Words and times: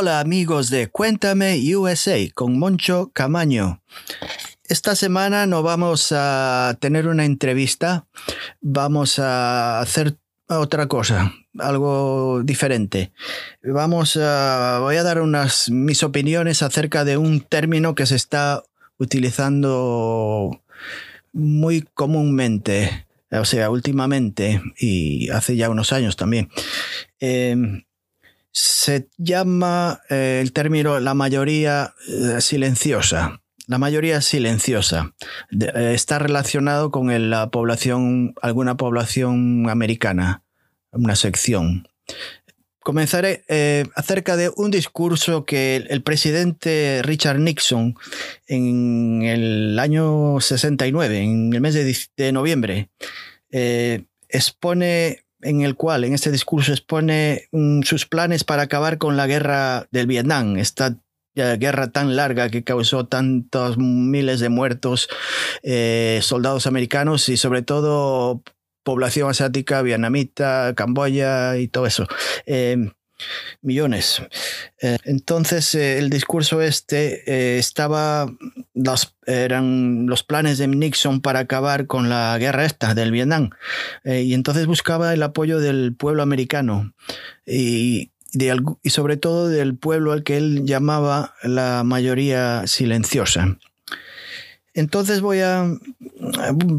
Hola 0.00 0.20
amigos 0.20 0.70
de 0.70 0.88
Cuéntame 0.88 1.60
USA 1.76 2.16
con 2.32 2.58
Moncho 2.58 3.10
Camaño. 3.12 3.82
Esta 4.64 4.96
semana 4.96 5.44
no 5.44 5.62
vamos 5.62 6.10
a 6.16 6.74
tener 6.80 7.06
una 7.06 7.26
entrevista, 7.26 8.06
vamos 8.62 9.18
a 9.18 9.78
hacer 9.78 10.16
otra 10.48 10.86
cosa, 10.86 11.34
algo 11.58 12.40
diferente. 12.42 13.12
Vamos 13.62 14.16
a, 14.16 14.78
voy 14.80 14.96
a 14.96 15.02
dar 15.02 15.20
unas 15.20 15.68
mis 15.68 16.02
opiniones 16.02 16.62
acerca 16.62 17.04
de 17.04 17.18
un 17.18 17.42
término 17.42 17.94
que 17.94 18.06
se 18.06 18.16
está 18.16 18.62
utilizando 18.96 20.62
muy 21.34 21.82
comúnmente, 21.92 23.06
o 23.30 23.44
sea, 23.44 23.68
últimamente 23.68 24.62
y 24.78 25.28
hace 25.28 25.56
ya 25.56 25.68
unos 25.68 25.92
años 25.92 26.16
también. 26.16 26.48
Eh, 27.20 27.82
se 28.52 29.08
llama 29.16 30.00
eh, 30.10 30.40
el 30.42 30.52
término 30.52 30.98
la 31.00 31.14
mayoría 31.14 31.94
eh, 32.08 32.40
silenciosa. 32.40 33.40
La 33.66 33.78
mayoría 33.78 34.20
silenciosa 34.20 35.14
eh, 35.52 35.92
está 35.94 36.18
relacionado 36.18 36.90
con 36.90 37.30
la 37.30 37.50
población, 37.50 38.34
alguna 38.42 38.76
población 38.76 39.68
americana, 39.70 40.42
una 40.90 41.14
sección. 41.14 41.86
Comenzaré 42.82 43.44
acerca 43.94 44.36
de 44.36 44.50
un 44.56 44.70
discurso 44.70 45.44
que 45.44 45.76
el, 45.76 46.02
presidente 46.02 47.02
Richard 47.04 47.38
Nixon 47.38 47.94
en 48.48 49.22
el 49.22 49.78
año 49.78 50.40
69, 50.40 51.20
en 51.20 51.52
el 51.52 51.60
mes 51.60 51.74
de, 52.16 52.32
noviembre, 52.32 52.88
expone 54.30 55.24
en 55.42 55.62
el 55.62 55.76
cual 55.76 56.04
en 56.04 56.14
este 56.14 56.30
discurso 56.30 56.72
expone 56.72 57.48
sus 57.82 58.06
planes 58.06 58.44
para 58.44 58.62
acabar 58.62 58.98
con 58.98 59.16
la 59.16 59.26
guerra 59.26 59.86
del 59.90 60.06
Vietnam, 60.06 60.56
esta 60.56 60.96
guerra 61.34 61.90
tan 61.92 62.16
larga 62.16 62.50
que 62.50 62.64
causó 62.64 63.06
tantos 63.06 63.78
miles 63.78 64.40
de 64.40 64.48
muertos, 64.48 65.08
eh, 65.62 66.20
soldados 66.22 66.66
americanos 66.66 67.28
y 67.28 67.36
sobre 67.36 67.62
todo 67.62 68.42
población 68.82 69.30
asiática, 69.30 69.82
vietnamita, 69.82 70.74
Camboya 70.74 71.56
y 71.56 71.68
todo 71.68 71.86
eso. 71.86 72.06
Eh, 72.46 72.90
millones. 73.62 74.22
Eh, 74.80 74.98
entonces 75.04 75.74
eh, 75.74 75.98
el 75.98 76.10
discurso 76.10 76.60
este 76.62 77.22
eh, 77.26 77.58
estaba, 77.58 78.32
eran 79.26 80.06
los 80.06 80.22
planes 80.22 80.58
de 80.58 80.68
Nixon 80.68 81.20
para 81.20 81.40
acabar 81.40 81.86
con 81.86 82.08
la 82.08 82.36
guerra 82.38 82.64
esta 82.64 82.94
del 82.94 83.12
Vietnam 83.12 83.50
y 84.04 84.34
entonces 84.34 84.66
buscaba 84.66 85.12
el 85.12 85.22
apoyo 85.22 85.60
del 85.60 85.94
pueblo 85.94 86.22
americano 86.22 86.92
y, 87.46 88.10
y 88.32 88.90
sobre 88.90 89.16
todo 89.16 89.48
del 89.48 89.76
pueblo 89.76 90.12
al 90.12 90.24
que 90.24 90.36
él 90.36 90.64
llamaba 90.64 91.34
la 91.42 91.82
mayoría 91.84 92.66
silenciosa. 92.66 93.58
Entonces 94.72 95.20
voy 95.20 95.40
a 95.40 95.66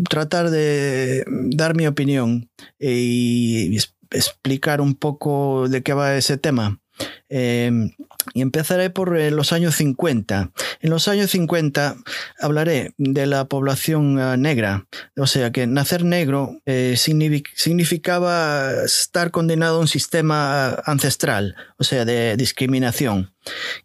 tratar 0.10 0.50
de 0.50 1.26
dar 1.28 1.76
mi 1.76 1.88
opinión 1.88 2.50
y 2.80 3.78
explicar 4.12 4.82
un 4.82 4.96
poco 4.96 5.68
de 5.68 5.82
qué 5.84 5.94
va 5.94 6.16
ese 6.16 6.38
tema. 6.38 6.82
Em, 7.30 7.92
y 8.34 8.42
empezaré 8.42 8.90
por 8.90 9.18
eh, 9.18 9.32
los 9.32 9.54
años 9.54 9.76
50. 9.76 10.52
En 10.82 10.90
los 10.90 11.08
años 11.08 11.32
50 11.32 11.96
hablaré 12.40 12.94
de 12.98 13.26
la 13.26 13.46
población 13.46 14.20
eh, 14.20 14.38
negra, 14.38 14.86
o 15.18 15.28
sea 15.28 15.52
que 15.52 15.66
nacer 15.66 16.04
negro 16.04 16.58
eh, 16.66 16.96
significaba 16.98 18.84
estar 18.84 19.32
condenado 19.32 19.78
a 19.78 19.80
un 19.80 19.88
sistema 19.88 20.72
ancestral, 20.86 21.56
o 21.78 21.84
sea, 21.84 22.06
de 22.06 22.36
discriminación, 22.38 23.34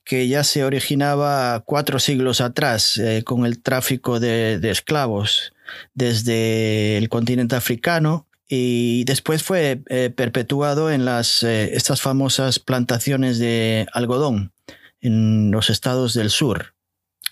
que 0.04 0.28
ya 0.28 0.44
se 0.44 0.64
originaba 0.64 1.62
cuatro 1.64 1.98
siglos 1.98 2.40
atrás 2.40 3.00
con 3.24 3.46
el 3.46 3.62
tráfico 3.62 4.20
de 4.20 4.60
esclavos 4.70 5.52
desde 5.94 6.98
el 6.98 7.08
continente 7.08 7.56
africano 7.56 8.26
y 8.48 9.04
después 9.04 9.42
fue 9.42 9.82
eh, 9.88 10.10
perpetuado 10.14 10.90
en 10.90 11.04
las, 11.04 11.42
eh, 11.42 11.74
estas 11.74 12.00
famosas 12.00 12.58
plantaciones 12.58 13.38
de 13.38 13.86
algodón 13.92 14.52
en 15.00 15.50
los 15.50 15.70
estados 15.70 16.14
del 16.14 16.30
sur. 16.30 16.74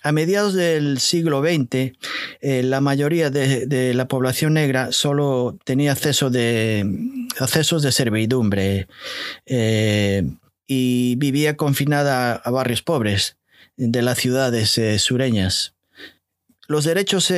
A 0.03 0.11
mediados 0.11 0.53
del 0.53 0.99
siglo 0.99 1.41
XX, 1.41 1.93
eh, 2.41 2.61
la 2.63 2.79
mayoría 2.79 3.31
de, 3.31 3.93
la 3.95 4.07
población 4.07 4.53
negra 4.53 4.91
solo 4.91 5.57
tenía 5.63 5.93
acceso 5.93 6.29
de, 6.29 6.85
accesos 7.39 7.81
de 7.81 7.91
servidumbre 7.91 8.87
y 10.67 11.15
vivía 11.15 11.57
confinada 11.57 12.33
a 12.33 12.51
barrios 12.51 12.83
pobres 12.83 13.37
de 13.77 14.01
las 14.03 14.19
ciudades 14.19 14.79
sureñas 15.01 15.75
los 16.67 16.83
derechos 16.83 17.31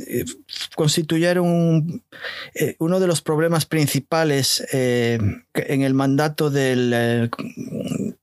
eh, 0.00 0.24
civiles 0.24 0.30
eh, 0.30 0.32
eh, 0.32 0.66
constituyeron 0.74 2.02
uno 2.78 3.00
de 3.00 3.06
los 3.06 3.22
problemas 3.22 3.66
principales 3.66 4.64
en 4.72 5.42
el 5.54 5.94
mandato 5.94 6.50
del 6.50 7.30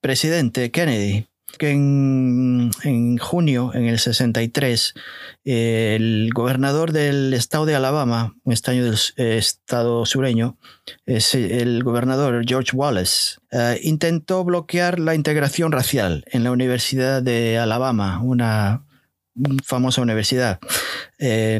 presidente 0.01 0.71
Kennedy, 0.71 1.27
que 1.57 1.71
en, 1.71 3.17
junio, 3.17 3.71
en 3.73 3.85
el 3.85 3.99
63, 3.99 4.93
el 5.45 6.29
gobernador 6.33 6.91
del 6.91 7.33
estado 7.33 7.65
de 7.65 7.75
Alabama, 7.75 8.35
un 8.43 8.53
del 8.83 8.97
estado 9.17 10.05
sureño, 10.05 10.57
el 11.05 11.83
gobernador 11.83 12.43
George 12.47 12.75
Wallace, 12.75 13.39
intentó 13.81 14.43
bloquear 14.43 14.99
la 14.99 15.15
integración 15.15 15.71
racial 15.71 16.23
en 16.27 16.43
la 16.43 16.51
Universidad 16.51 17.23
de 17.23 17.57
Alabama, 17.57 18.21
una 18.21 18.85
famosa 19.63 20.01
universidad. 20.01 20.59
Eh, 21.17 21.59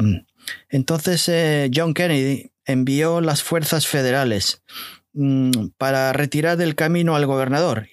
entonces 0.69 1.28
eh, 1.29 1.69
John 1.73 1.94
Kennedy 1.94 2.51
envió 2.66 3.22
las 3.22 3.44
fuerzas 3.44 3.88
federales 3.88 4.63
mm, 5.13 5.69
para 5.78 6.13
retirar 6.13 6.57
del 6.57 6.75
camino 6.75 7.16
al 7.16 7.25
gobernador 7.25 7.88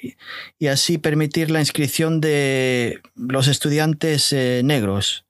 y, 0.59 0.67
así 0.69 0.99
permitir 0.99 1.51
la 1.51 1.61
inscripción 1.61 2.21
de 2.21 3.01
los 3.15 3.49
estudiantes 3.49 4.33
eh, 4.33 4.63
negros. 4.65 5.25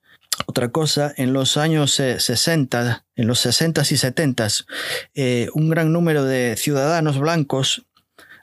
Otra 0.45 0.69
cosa, 0.69 1.13
en 1.17 1.33
los 1.33 1.57
años 1.57 1.93
60, 1.93 3.05
en 3.15 3.27
los 3.27 3.39
60 3.39 3.81
y 3.81 3.97
70, 3.97 4.47
un 5.53 5.69
gran 5.69 5.91
número 5.91 6.25
de 6.25 6.55
ciudadanos 6.57 7.17
blancos 7.17 7.87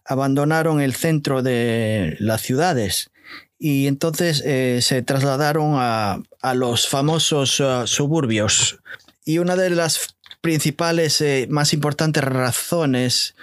abandonaron 0.05 0.81
el 0.81 0.95
centro 0.95 1.41
de 1.43 2.17
las 2.19 2.41
ciudades 2.41 3.13
y 3.67 3.87
entonces 3.87 4.43
eh, 4.45 4.81
se 4.83 5.01
trasladaron 5.01 5.77
a, 5.77 6.21
los 6.55 6.87
famosos 6.87 7.61
uh, 7.61 7.87
suburbios. 7.87 8.79
Y 9.25 9.38
una 9.38 9.56
de 9.56 9.71
las 9.71 10.17
principales, 10.43 11.23
eh, 11.23 11.47
más 11.49 11.73
importantes 11.73 12.23
razones 12.23 13.35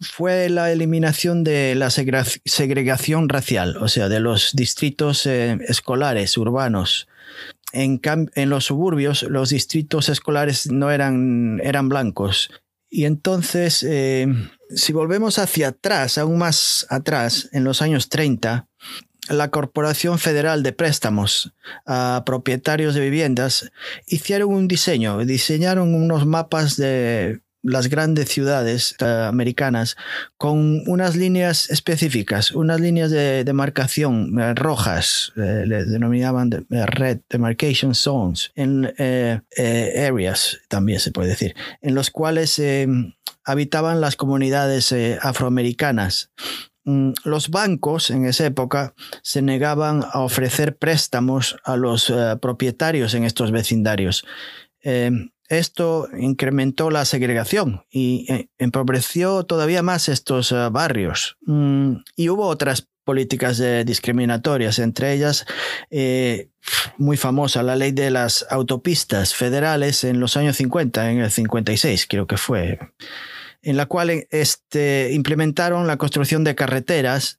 fue 0.00 0.48
la 0.48 0.72
eliminación 0.72 1.44
de 1.44 1.76
la 1.76 1.90
segregación 1.90 3.28
racial, 3.28 3.76
o 3.76 3.86
sea, 3.86 4.08
de 4.08 4.18
los 4.18 4.54
distritos 4.54 5.24
escolares 5.24 6.36
urbanos. 6.36 7.06
En, 7.72 8.00
en, 8.34 8.50
los 8.50 8.64
suburbios, 8.64 9.22
los 9.22 9.50
distritos 9.50 10.08
escolares 10.08 10.66
no 10.66 10.90
eran, 10.90 11.60
eran 11.62 11.88
blancos. 11.88 12.50
Y 12.90 13.04
entonces, 13.04 13.86
si 14.74 14.92
volvemos 14.92 15.38
hacia 15.38 15.68
atrás, 15.68 16.18
aún 16.18 16.38
más 16.38 16.88
atrás, 16.90 17.48
en 17.52 17.62
los 17.62 17.82
años 17.82 18.08
30, 18.08 18.66
la 19.28 19.50
Corporación 19.50 20.18
Federal 20.18 20.62
de 20.62 20.72
Préstamos 20.72 21.54
a 21.86 22.22
propietarios 22.26 22.94
de 22.94 23.00
viviendas 23.00 23.70
hicieron 24.06 24.52
un 24.52 24.68
diseño, 24.68 25.18
diseñaron 25.24 25.94
unos 25.94 26.26
mapas 26.26 26.76
de 26.76 27.40
las 27.64 27.88
grandes 27.88 28.28
ciudades 28.28 28.94
eh, 29.00 29.04
americanas 29.26 29.96
con 30.36 30.86
unas 30.86 31.16
líneas 31.16 31.70
específicas, 31.70 32.52
unas 32.52 32.80
líneas 32.80 33.10
de 33.10 33.42
demarcación 33.42 34.38
eh, 34.38 34.54
rojas, 34.54 35.32
eh, 35.36 35.64
les 35.66 35.90
denominaban 35.90 36.50
red 36.68 37.20
demarcation 37.30 37.94
zones, 37.94 38.52
en 38.54 38.92
areas 40.06 40.58
también 40.68 41.00
se 41.00 41.10
puede 41.10 41.30
decir, 41.30 41.54
en 41.80 41.94
los 41.94 42.10
cuales 42.10 42.60
habitaban 43.44 44.00
las 44.00 44.16
comunidades 44.16 44.94
afroamericanas 45.22 46.30
los 46.84 47.48
bancos 47.50 48.10
en 48.10 48.26
esa 48.26 48.46
época 48.46 48.94
se 49.22 49.42
negaban 49.42 50.04
a 50.12 50.20
ofrecer 50.20 50.76
préstamos 50.76 51.56
a 51.64 51.76
los 51.76 52.10
eh, 52.10 52.36
propietarios 52.40 53.14
en 53.14 53.24
estos 53.24 53.50
vecindarios. 53.50 54.24
Eh, 54.82 55.10
esto 55.48 56.08
incrementó 56.18 56.90
la 56.90 57.04
segregación 57.04 57.84
y 57.90 58.26
eh, 58.32 58.48
empobreció 58.58 59.44
todavía 59.44 59.82
más 59.82 60.08
estos 60.08 60.54
barrios. 60.72 61.36
Mm, 61.42 61.96
y 62.16 62.28
hubo 62.28 62.46
otras 62.46 62.88
políticas 63.04 63.62
discriminatorias, 63.84 64.78
entre 64.78 65.12
ellas 65.12 65.44
muy 66.96 67.18
famosa 67.18 67.62
la 67.62 67.76
ley 67.76 67.92
de 67.92 68.10
las 68.10 68.46
autopistas 68.48 69.34
federales 69.34 70.04
en 70.04 70.20
los 70.20 70.38
años 70.38 70.56
50, 70.56 71.10
en 71.10 71.18
el 71.18 71.30
56 71.30 72.06
creo 72.08 72.26
que 72.26 72.38
fue. 72.38 72.78
En 73.64 73.76
la 73.76 73.86
cual 73.86 74.26
este, 74.30 75.10
implementaron 75.12 75.86
la 75.86 75.96
construcción 75.96 76.44
de 76.44 76.54
carreteras 76.54 77.38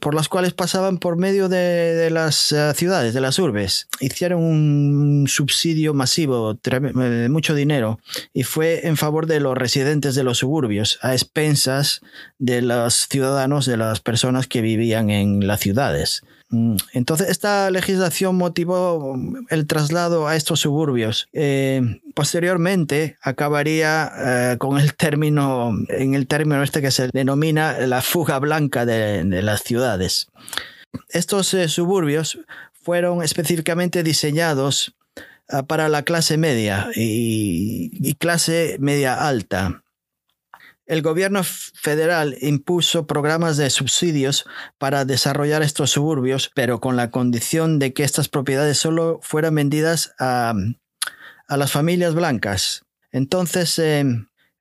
por 0.00 0.14
las 0.14 0.28
cuales 0.28 0.52
pasaban 0.52 0.98
por 0.98 1.16
medio 1.16 1.48
de, 1.48 2.08
las 2.10 2.52
eh, 2.52 2.72
ciudades, 2.74 3.14
de 3.14 3.20
las 3.20 3.38
urbes. 3.38 3.88
Hicieron 4.00 4.42
un 4.42 5.26
subsidio 5.28 5.94
masivo, 5.94 6.54
de 6.54 7.28
mucho 7.30 7.54
dinero, 7.54 8.00
y 8.34 8.42
fue 8.42 8.86
en 8.86 8.96
favor 8.96 9.26
de 9.26 9.40
los 9.40 9.56
residentes 9.56 10.14
de 10.14 10.24
los 10.24 10.38
suburbios, 10.38 10.98
a 11.02 11.12
expensas 11.12 12.00
de 12.38 12.62
los 12.62 13.06
ciudadanos, 13.08 13.66
de 13.66 13.76
las 13.76 14.00
personas 14.00 14.46
que 14.46 14.60
vivían 14.60 15.10
en 15.10 15.46
las 15.46 15.60
ciudades. 15.60 16.22
Mm, 16.50 16.76
entonces, 16.94 17.28
esta 17.28 17.70
legislación 17.70 18.36
motivó 18.36 19.16
el 19.50 19.66
traslado 19.66 20.26
a 20.26 20.34
estos 20.34 20.60
suburbios. 20.60 21.28
Eh, 21.32 22.00
posteriormente, 22.14 23.16
acabaría 23.22 24.12
eh, 24.18 24.56
con 24.58 24.78
el 24.78 24.94
término, 24.94 25.72
en 25.88 26.14
el 26.14 26.26
término 26.26 26.62
este 26.62 26.82
que 26.82 26.90
se 26.90 27.08
denomina 27.12 27.78
la 27.86 28.02
fuga 28.02 28.38
blanca 28.40 28.84
de, 28.84 29.24
las 29.42 29.62
ciudades. 29.62 30.26
Estos 31.08 31.54
eh, 31.54 31.68
suburbios 31.68 32.38
fueron 32.82 33.22
específicamente 33.22 34.02
diseñados 34.02 34.96
ah, 35.48 35.62
para 35.62 35.88
la 35.88 36.02
clase 36.02 36.36
media 36.36 36.88
y 36.94 38.14
clase 38.14 38.76
media 38.80 39.26
alta 39.28 39.82
el 40.90 41.02
gobierno 41.02 41.42
federal 41.44 42.36
impuso 42.40 43.06
programas 43.06 43.56
de 43.56 43.70
subsidios 43.70 44.44
para 44.76 45.04
desarrollar 45.04 45.62
estos 45.62 45.92
suburbios, 45.92 46.50
pero 46.52 46.80
con 46.80 46.96
la 46.96 47.12
condición 47.12 47.78
de 47.78 47.92
que 47.92 48.02
estas 48.02 48.28
propiedades 48.28 48.78
solo 48.78 49.20
fueran 49.22 49.54
vendidas 49.54 50.12
a, 50.18 50.52
las 51.48 51.70
familias 51.70 52.16
blancas. 52.16 52.82
Entonces, 53.12 53.78
eh, 53.78 54.04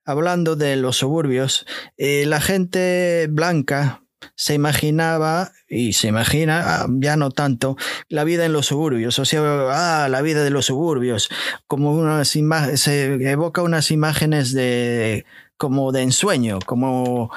hablando 0.05 0.55
de 0.55 0.75
los 0.75 0.97
suburbios, 0.97 1.65
eh, 1.97 2.27
la 2.27 2.41
gente 2.41 3.27
blanca 3.31 4.03
se 4.35 4.53
imaginaba 4.53 5.51
y 5.67 5.93
se 5.93 6.09
imagina, 6.09 6.61
ah, 6.83 6.87
ya 6.91 7.15
no 7.15 7.31
tanto, 7.31 7.75
la 8.07 8.23
vida 8.23 8.45
en 8.45 8.53
los 8.53 8.67
suburbios, 8.67 9.17
o 9.17 9.25
sea, 9.25 9.41
ah, 9.71 10.07
la 10.09 10.21
vida 10.21 10.43
de 10.43 10.51
los 10.51 10.67
suburbios, 10.67 11.29
como 11.65 11.93
unas 11.93 12.27
se 12.27 13.31
evoca 13.31 13.63
unas 13.63 13.89
imágenes 13.89 14.53
de 14.53 15.25
como 15.59 15.91
de 15.91 16.03
ensueño, 16.03 16.59
como 16.65 17.31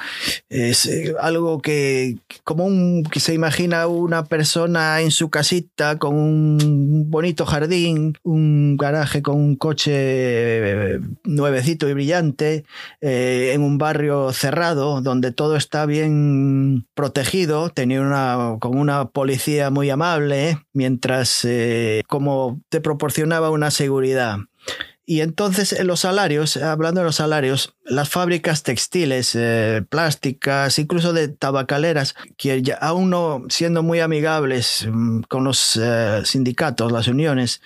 es 0.47 0.85
eh, 0.85 1.13
algo 1.19 1.61
que, 1.61 2.15
como 2.45 2.65
un, 2.65 3.03
que 3.03 3.19
se 3.19 3.33
imagina 3.33 3.85
una 3.87 4.23
persona 4.23 5.01
en 5.01 5.11
su 5.11 5.29
casita 5.29 5.99
con 5.99 6.15
un 6.15 7.11
bonito 7.11 7.45
jardín, 7.45 8.17
un 8.23 8.77
garaje 8.77 9.21
con 9.21 9.35
un 9.35 9.57
coche 9.57 9.91
eh, 9.93 10.99
nuevecito 11.25 11.89
y 11.89 11.93
brillante, 11.93 12.63
eh, 13.01 13.51
en 13.53 13.61
un 13.61 13.77
barrio 13.77 14.31
cerrado 14.31 15.01
donde 15.01 15.33
todo 15.33 15.57
está 15.57 15.85
bien 15.85 16.87
protegido, 16.93 17.71
tenía 17.71 17.99
una, 17.99 18.55
con 18.61 18.77
una 18.77 19.09
policía 19.09 19.69
muy 19.69 19.89
amable, 19.89 20.59
mientras 20.71 21.45
como 22.07 22.61
te 22.69 22.79
proporcionaba 22.79 23.49
una 23.49 23.69
seguridad. 23.69 24.37
Y 25.05 25.19
entonces 25.19 25.83
los 25.83 25.99
salarios, 26.01 26.55
hablando 26.55 27.01
de 27.01 27.05
los 27.05 27.17
salarios, 27.17 27.75
las 27.83 28.07
fábricas 28.07 28.63
textiles, 28.63 29.35
eh, 29.35 29.83
plásticas, 29.89 30.79
incluso 30.79 31.11
de 31.11 31.27
tabacaleras, 31.27 32.15
que 32.37 32.61
ya, 32.61 32.75
aún 32.75 33.09
no 33.09 33.43
siendo 33.49 33.83
muy 33.83 33.99
amigables 33.99 34.87
mm, 34.89 35.23
con 35.23 35.43
los 35.43 35.77
eh, 35.81 36.21
sindicatos, 36.23 36.91
las 36.93 37.09
uniones, 37.09 37.61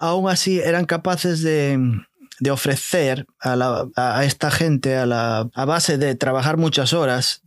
aún 0.00 0.28
así 0.28 0.58
eran 0.58 0.84
capaces 0.84 1.42
de, 1.42 1.78
ofrecer 2.50 3.26
a, 3.40 4.24
esta 4.24 4.50
gente 4.50 4.96
a, 4.96 5.06
la, 5.06 5.48
a 5.54 5.64
base 5.66 5.96
de 5.96 6.16
trabajar 6.16 6.56
muchas 6.56 6.92
horas, 6.92 7.42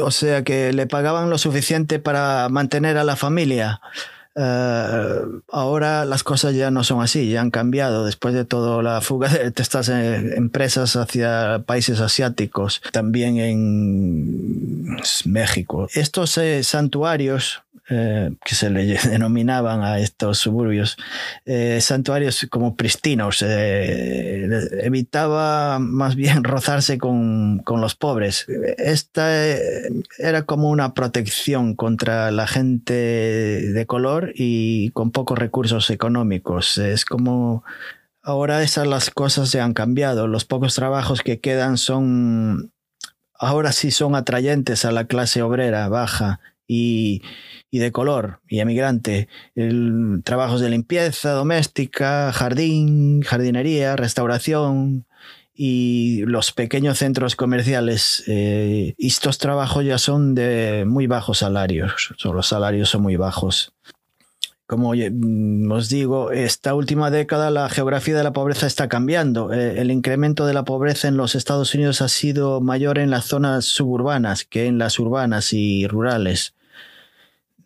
o 0.00 0.10
sea 0.10 0.44
que 0.44 0.72
le 0.72 0.86
pagaban 0.86 1.28
lo 1.28 1.36
suficiente 1.36 1.98
para 1.98 2.48
mantener 2.48 2.96
a 2.96 3.04
la 3.04 3.16
familia 3.16 3.80
eh, 4.36 5.20
ahora 5.50 6.04
las 6.04 6.22
cosas 6.22 6.54
ya 6.54 6.70
no 6.70 6.84
son 6.84 7.02
así, 7.02 7.30
ya 7.30 7.40
han 7.40 7.50
cambiado 7.50 8.04
después 8.04 8.34
de 8.34 8.44
toda 8.44 8.82
la 8.82 9.00
fuga 9.00 9.28
de 9.28 9.52
estas 9.56 9.88
eh, 9.88 10.36
empresas 10.36 10.96
hacia 10.96 11.62
países 11.66 12.00
asiáticos, 12.00 12.82
también 12.92 13.38
en 13.38 14.96
México. 15.24 15.88
Estos 15.94 16.38
eh, 16.38 16.62
santuarios 16.62 17.63
eh, 17.90 18.34
que 18.42 18.54
se 18.54 18.70
le 18.70 18.86
denominaban 19.10 19.82
a 19.82 19.98
estos 19.98 20.38
suburbios, 20.38 20.96
eh, 21.44 21.80
santuarios 21.82 22.46
como 22.50 22.76
pristinos. 22.76 23.42
Eh, 23.46 24.48
evitaba 24.80 25.78
más 25.78 26.16
bien 26.16 26.44
rozarse 26.44 26.96
con, 26.96 27.58
con, 27.58 27.82
los 27.82 27.94
pobres. 27.94 28.46
Esta 28.78 29.28
era 30.18 30.44
como 30.46 30.70
una 30.70 30.94
protección 30.94 31.74
contra 31.74 32.30
la 32.30 32.46
gente 32.46 32.94
de 32.94 33.86
color 33.86 34.32
y 34.34 34.88
con 34.90 35.10
pocos 35.10 35.38
recursos 35.38 35.90
económicos. 35.90 36.78
Es 36.78 37.04
como... 37.04 37.64
Ahora 38.26 38.62
esas 38.62 38.86
las 38.86 39.10
cosas 39.10 39.50
se 39.50 39.60
han 39.60 39.74
cambiado. 39.74 40.26
Los 40.26 40.46
pocos 40.46 40.74
trabajos 40.74 41.20
que 41.20 41.40
quedan 41.40 41.76
son 41.76 42.72
ahora 43.38 43.72
sí 43.72 43.90
son 43.90 44.14
atrayentes 44.14 44.86
a 44.86 44.92
la 44.92 45.04
clase 45.06 45.42
obrera 45.42 45.86
baja 45.88 46.40
y, 46.66 47.22
de 47.70 47.92
color 47.92 48.40
y 48.48 48.60
emigrante. 48.60 49.28
trabajos 50.24 50.60
de 50.60 50.70
limpieza 50.70 51.32
doméstica, 51.32 52.32
jardín, 52.32 53.22
jardinería, 53.22 53.96
restauración 53.96 55.06
y 55.54 56.24
los 56.26 56.52
pequeños 56.52 56.98
centros 56.98 57.36
comerciales. 57.36 58.24
Eh, 58.26 58.94
estos 58.98 59.38
trabajos 59.38 59.84
ya 59.84 59.98
son 59.98 60.34
de 60.34 60.84
muy 60.86 61.06
bajos 61.06 61.38
salarios, 61.38 62.14
los 62.24 62.46
salarios 62.46 62.90
son 62.90 63.02
muy 63.02 63.16
bajos. 63.16 63.72
Como 64.66 64.94
os 65.74 65.88
digo, 65.90 66.30
esta 66.30 66.74
última 66.74 67.10
década 67.10 67.50
la 67.50 67.68
geografía 67.68 68.16
de 68.16 68.24
la 68.24 68.32
pobreza 68.32 68.66
está 68.66 68.88
cambiando. 68.88 69.52
Eh, 69.52 69.80
el 69.80 69.90
incremento 69.90 70.46
de 70.46 70.54
la 70.54 70.64
pobreza 70.64 71.06
en 71.06 71.18
los 71.18 71.34
Estados 71.34 71.74
Unidos 71.74 72.00
ha 72.00 72.08
sido 72.08 72.62
mayor 72.62 72.98
en 72.98 73.10
las 73.10 73.26
zonas 73.26 73.66
suburbanas 73.66 74.44
que 74.46 74.66
en 74.66 74.78
las 74.78 74.98
urbanas 74.98 75.52
y 75.52 75.86
rurales. 75.86 76.53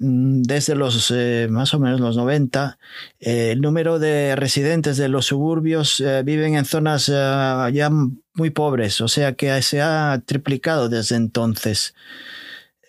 Mm, 0.00 0.43
desde 0.43 0.76
los 0.76 1.11
eh, 1.11 1.49
más 1.50 1.75
o 1.75 1.81
menos 1.81 2.00
los 2.00 2.17
90, 2.17 2.78
eh, 3.19 3.50
el 3.52 3.61
número 3.61 3.99
de 3.99 4.37
residentes 4.37 4.97
de 4.97 5.09
los 5.09 5.26
suburbios 5.26 6.00
eh, 6.00 6.23
viven 6.25 6.55
en 6.55 6.64
zonas 6.64 7.07
ya 7.07 7.90
muy 8.35 8.50
pobres, 8.50 9.00
o 9.00 9.09
sea 9.09 9.35
que 9.35 9.61
se 9.62 9.81
ha 9.81 10.23
triplicado 10.25 10.88
desde 10.88 11.17
entonces. 11.17 11.95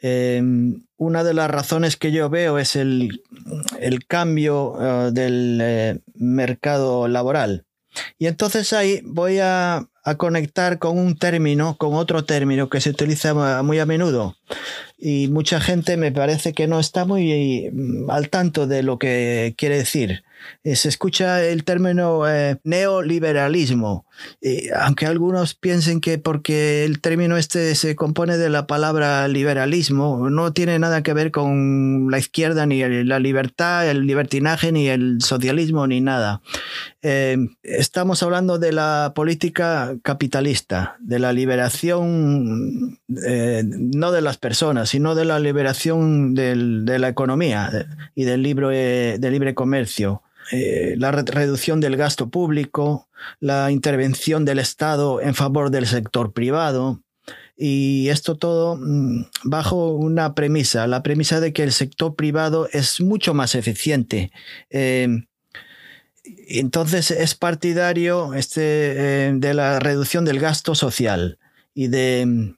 Em, 0.01 0.83
una 0.97 1.23
de 1.23 1.33
las 1.33 1.49
razones 1.49 1.97
que 1.97 2.11
yo 2.11 2.29
veo 2.29 2.59
es 2.59 2.75
el, 2.75 3.23
el 3.79 4.05
cambio 4.05 4.75
del 5.11 6.01
mercado 6.15 7.07
laboral. 7.07 7.65
Y 8.17 8.27
entonces 8.27 8.71
ahí 8.73 9.01
voy 9.03 9.39
a, 9.39 9.88
a 10.03 10.15
conectar 10.15 10.79
con 10.79 10.97
un 10.97 11.17
término, 11.17 11.75
con 11.77 11.93
otro 11.93 12.23
término 12.25 12.69
que 12.69 12.81
se 12.81 12.89
utiliza 12.89 13.63
muy 13.63 13.79
a 13.79 13.85
menudo. 13.85 14.35
Y 14.97 15.27
mucha 15.29 15.59
gente 15.61 15.97
me 15.97 16.11
parece 16.11 16.53
que 16.53 16.67
no 16.67 16.79
está 16.79 17.05
muy 17.05 17.69
mm, 17.71 18.09
al 18.09 18.29
tanto 18.29 18.67
de 18.67 18.83
lo 18.83 18.97
que 18.99 19.53
quiere 19.57 19.77
decir. 19.77 20.23
Eh, 20.63 20.75
se 20.75 20.89
escucha 20.89 21.43
el 21.43 21.63
término 21.63 22.27
eh, 22.27 22.57
neoliberalismo, 22.63 24.05
aunque 24.75 25.05
algunos 25.05 25.55
piensen 25.55 26.01
que 26.01 26.17
porque 26.17 26.85
el 26.85 26.99
término 26.99 27.37
este 27.37 27.75
se 27.75 27.95
compone 27.95 28.37
de 28.37 28.49
la 28.49 28.67
palabra 28.67 29.27
liberalismo, 29.27 30.29
no 30.29 30.53
tiene 30.53 30.79
nada 30.79 31.03
que 31.03 31.13
ver 31.13 31.31
con 31.31 32.09
la 32.09 32.19
izquierda, 32.19 32.65
ni 32.65 32.83
la 33.03 33.19
libertad, 33.19 33.89
el 33.89 34.05
libertinaje, 34.05 34.71
ni 34.71 34.87
el 34.87 35.21
socialismo, 35.21 35.87
ni 35.87 36.01
nada. 36.01 36.41
Eh, 37.01 37.37
estamos 37.63 38.23
hablando 38.23 38.59
de 38.59 38.71
la 38.73 39.13
política 39.15 39.95
capitalista, 40.03 40.97
de 40.99 41.19
la 41.19 41.33
liberación 41.33 42.99
no 43.07 44.11
de 44.11 44.21
las 44.21 44.37
personas, 44.37 44.89
sino 44.89 45.15
de 45.15 45.25
la 45.25 45.39
liberación 45.39 46.33
de 46.35 46.99
la 46.99 47.07
economía 47.07 47.87
y 48.15 48.23
del 48.23 48.43
del 48.43 49.31
libre 49.31 49.53
comercio. 49.55 50.21
Eh, 50.51 50.95
la 50.97 51.11
reducción 51.11 51.79
del 51.79 51.95
gasto 51.95 52.29
público, 52.29 53.07
la 53.39 53.71
intervención 53.71 54.45
del 54.45 54.59
Estado 54.59 55.21
en 55.21 55.35
favor 55.35 55.69
del 55.69 55.85
sector 55.85 56.33
privado, 56.33 57.01
y 57.55 58.07
esto 58.09 58.35
todo 58.35 58.77
mm, 58.77 59.25
bajo 59.43 59.91
una 59.91 60.33
premisa, 60.33 60.87
la 60.87 61.03
premisa 61.03 61.39
de 61.39 61.53
que 61.53 61.63
el 61.63 61.73
sector 61.73 62.15
privado 62.15 62.69
es 62.71 63.01
mucho 63.01 63.33
más 63.33 63.53
eficiente. 63.53 64.31
Eh, 64.69 65.25
entonces 66.47 67.11
es 67.11 67.35
partidario 67.35 68.33
este, 68.33 69.27
eh, 69.27 69.31
de 69.35 69.53
la 69.53 69.79
reducción 69.79 70.25
del 70.25 70.39
gasto 70.39 70.73
social 70.73 71.37
y 71.73 71.87
de 71.87 72.55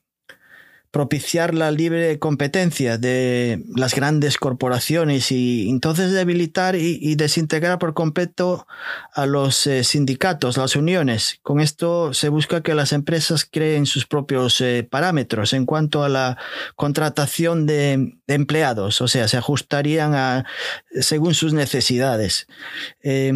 propiciar 0.92 1.54
la 1.54 1.70
libre 1.70 2.18
competencia 2.18 2.98
de 2.98 3.64
las 3.74 3.94
grandes 3.94 4.36
corporaciones 4.36 5.32
y 5.32 5.70
entonces 5.70 6.12
debilitar 6.12 6.76
y, 6.76 7.14
desintegrar 7.14 7.78
por 7.78 7.94
completo 7.94 8.66
a 9.14 9.24
los 9.24 9.66
eh, 9.66 9.84
sindicatos, 9.84 10.58
las 10.58 10.76
uniones. 10.76 11.40
Con 11.42 11.60
esto 11.60 12.12
se 12.12 12.28
busca 12.28 12.62
que 12.62 12.74
las 12.74 12.92
empresas 12.92 13.48
creen 13.50 13.86
sus 13.86 14.06
propios 14.06 14.60
eh, 14.60 14.86
parámetros 14.88 15.54
en 15.54 15.64
cuanto 15.64 16.04
a 16.04 16.10
la 16.10 16.36
contratación 16.76 17.64
de, 17.64 18.18
empleados, 18.26 19.00
o 19.00 19.08
sea, 19.08 19.28
se 19.28 19.38
ajustarían 19.38 20.14
a, 20.14 20.44
según 21.00 21.32
sus 21.32 21.54
necesidades. 21.54 22.46
Eh, 23.02 23.32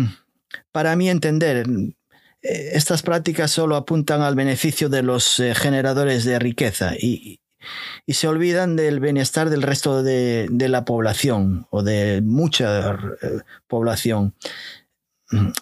para 0.72 0.94
mí 0.94 1.08
entender, 1.08 1.66
estas 2.42 3.00
prácticas 3.00 3.50
solo 3.50 3.76
apuntan 3.76 4.20
al 4.20 4.34
beneficio 4.34 4.90
de 4.90 5.02
los 5.02 5.42
generadores 5.54 6.24
de 6.24 6.38
riqueza 6.38 6.94
y, 6.96 7.40
y 8.06 8.14
se 8.14 8.28
olvidan 8.28 8.76
del 8.76 9.00
bienestar 9.00 9.50
del 9.50 9.62
resto 9.62 10.02
de, 10.02 10.48
la 10.50 10.84
población 10.84 11.66
o 11.70 11.82
de 11.82 12.22
mucha 12.22 12.92
eh, 13.22 13.40
población. 13.66 14.34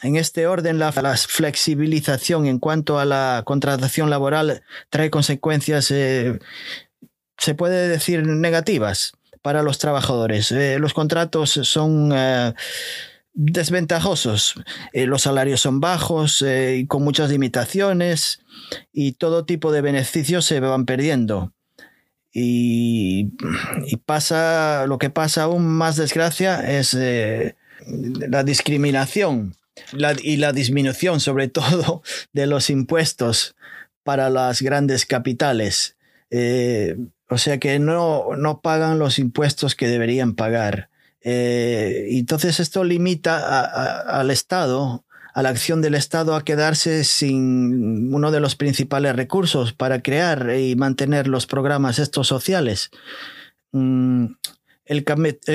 En 0.02 0.16
este 0.16 0.46
orden, 0.46 0.78
la, 0.78 0.92
flexibilización 0.92 2.46
en 2.46 2.58
cuanto 2.58 2.98
a 2.98 3.06
la 3.06 3.42
contratación 3.46 4.10
laboral 4.10 4.62
trae 4.90 5.10
consecuencias, 5.10 5.90
eh, 5.90 6.38
se 7.38 7.54
puede 7.54 7.88
decir, 7.88 8.26
negativas 8.26 9.12
para 9.40 9.62
los 9.62 9.78
trabajadores. 9.78 10.52
Eh, 10.52 10.78
los 10.78 10.92
contratos 10.92 11.50
son 11.62 12.12
desventajosos. 13.32 14.54
los 14.92 15.22
salarios 15.22 15.62
son 15.62 15.80
bajos 15.80 16.44
y 16.46 16.86
con 16.86 17.02
muchas 17.02 17.30
limitaciones 17.30 18.40
y 18.92 19.12
todo 19.12 19.46
tipo 19.46 19.72
de 19.72 19.80
beneficios 19.80 20.44
se 20.44 20.60
van 20.60 20.84
perdiendo. 20.84 21.53
Y, 22.36 23.30
pasa, 24.06 24.86
lo 24.88 24.98
que 24.98 25.08
pasa 25.08 25.44
aún 25.44 25.66
más 25.66 25.94
desgracia 25.94 26.78
es 26.78 26.92
eh, 26.98 27.54
la 27.86 28.42
discriminación 28.42 29.54
y 30.20 30.36
la 30.36 30.52
disminución, 30.52 31.20
sobre 31.20 31.46
todo, 31.48 32.02
de 32.32 32.46
los 32.46 32.70
impuestos 32.70 33.54
para 34.02 34.30
las 34.30 34.62
grandes 34.62 35.06
capitales. 35.06 35.96
Eh, 36.30 36.96
o 37.28 37.38
sea 37.38 37.58
que 37.58 37.78
no, 37.78 38.30
no, 38.36 38.60
pagan 38.60 38.98
los 38.98 39.20
impuestos 39.20 39.76
que 39.76 39.86
deberían 39.86 40.34
pagar. 40.34 40.88
Eh, 41.20 42.08
entonces 42.10 42.58
esto 42.58 42.82
limita 42.82 43.60
al 44.18 44.30
Estado 44.32 45.04
a 45.34 45.42
la 45.42 45.48
acción 45.48 45.82
del 45.82 45.96
Estado 45.96 46.36
a 46.36 46.44
quedarse 46.44 47.02
sin 47.02 48.14
uno 48.14 48.30
de 48.30 48.38
los 48.40 48.54
principales 48.54 49.16
recursos 49.16 49.72
para 49.72 50.00
crear 50.00 50.54
y 50.56 50.76
mantener 50.76 51.26
los 51.26 51.46
programas 51.46 51.98
estos 51.98 52.28
sociales. 52.28 52.90
Mm, 53.72 54.26
el, 54.84 55.04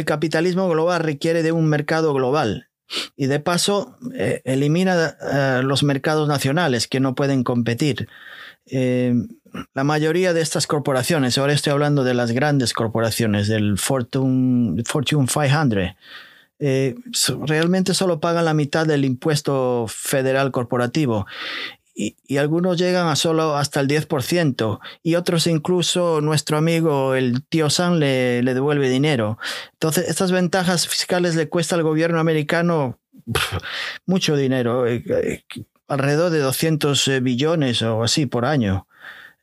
capitalismo 0.06 0.68
global 0.68 1.02
requiere 1.02 1.44
de 1.44 1.54
un 1.54 1.68
mercado 1.68 2.14
global 2.14 2.68
y 3.16 3.28
de 3.28 3.40
paso 3.40 3.98
eh, 4.14 4.42
elimina 4.44 5.16
eh, 5.22 5.62
los 5.64 5.84
mercados 5.84 6.28
nacionales 6.28 6.88
que 6.88 7.00
no 7.00 7.16
pueden 7.16 7.46
competir. 7.46 8.10
Eh, 8.66 9.14
la 9.74 9.84
mayoría 9.86 10.34
de 10.34 10.42
estas 10.42 10.68
corporaciones, 10.68 11.38
ahora 11.38 11.54
estoy 11.54 11.72
hablando 11.72 12.04
de 12.04 12.16
las 12.16 12.32
grandes 12.32 12.74
corporaciones, 12.74 13.48
del 13.48 13.78
Fortune, 13.78 14.84
Fortune 14.84 15.28
500, 15.28 15.96
eh, 16.60 16.96
realmente 17.46 17.94
solo 17.94 18.20
pagan 18.20 18.46
la 18.46 18.54
mitad 18.54 18.86
del 18.86 19.06
impuesto 19.06 19.86
federal 19.88 20.52
corporativo. 20.52 21.26
Y, 21.96 22.38
algunos 22.38 22.78
llegan 22.78 23.08
a 23.08 23.18
solo 23.18 23.58
hasta 23.58 23.82
el 23.82 23.90
10% 23.90 24.80
y 25.04 25.16
otros 25.16 25.48
incluso 25.48 26.22
nuestro 26.22 26.58
amigo 26.58 27.14
el 27.14 27.44
tío 27.44 27.70
Sam 27.70 27.96
le, 27.96 28.42
devuelve 28.42 28.90
dinero. 28.90 29.38
Entonces, 29.74 30.08
estas 30.08 30.32
ventajas 30.32 30.88
fiscales 30.88 31.36
le 31.36 31.50
cuesta 31.50 31.76
al 31.76 31.84
gobierno 31.84 32.20
americano 32.20 33.00
mucho 34.06 34.38
dinero, 34.38 34.88
eh, 34.88 35.04
eh, 35.10 35.44
alrededor 35.90 36.32
de 36.32 36.40
200 36.40 37.22
billones 37.22 37.82
o 37.82 38.04
así 38.04 38.26
por 38.26 38.46
año. 38.46 38.88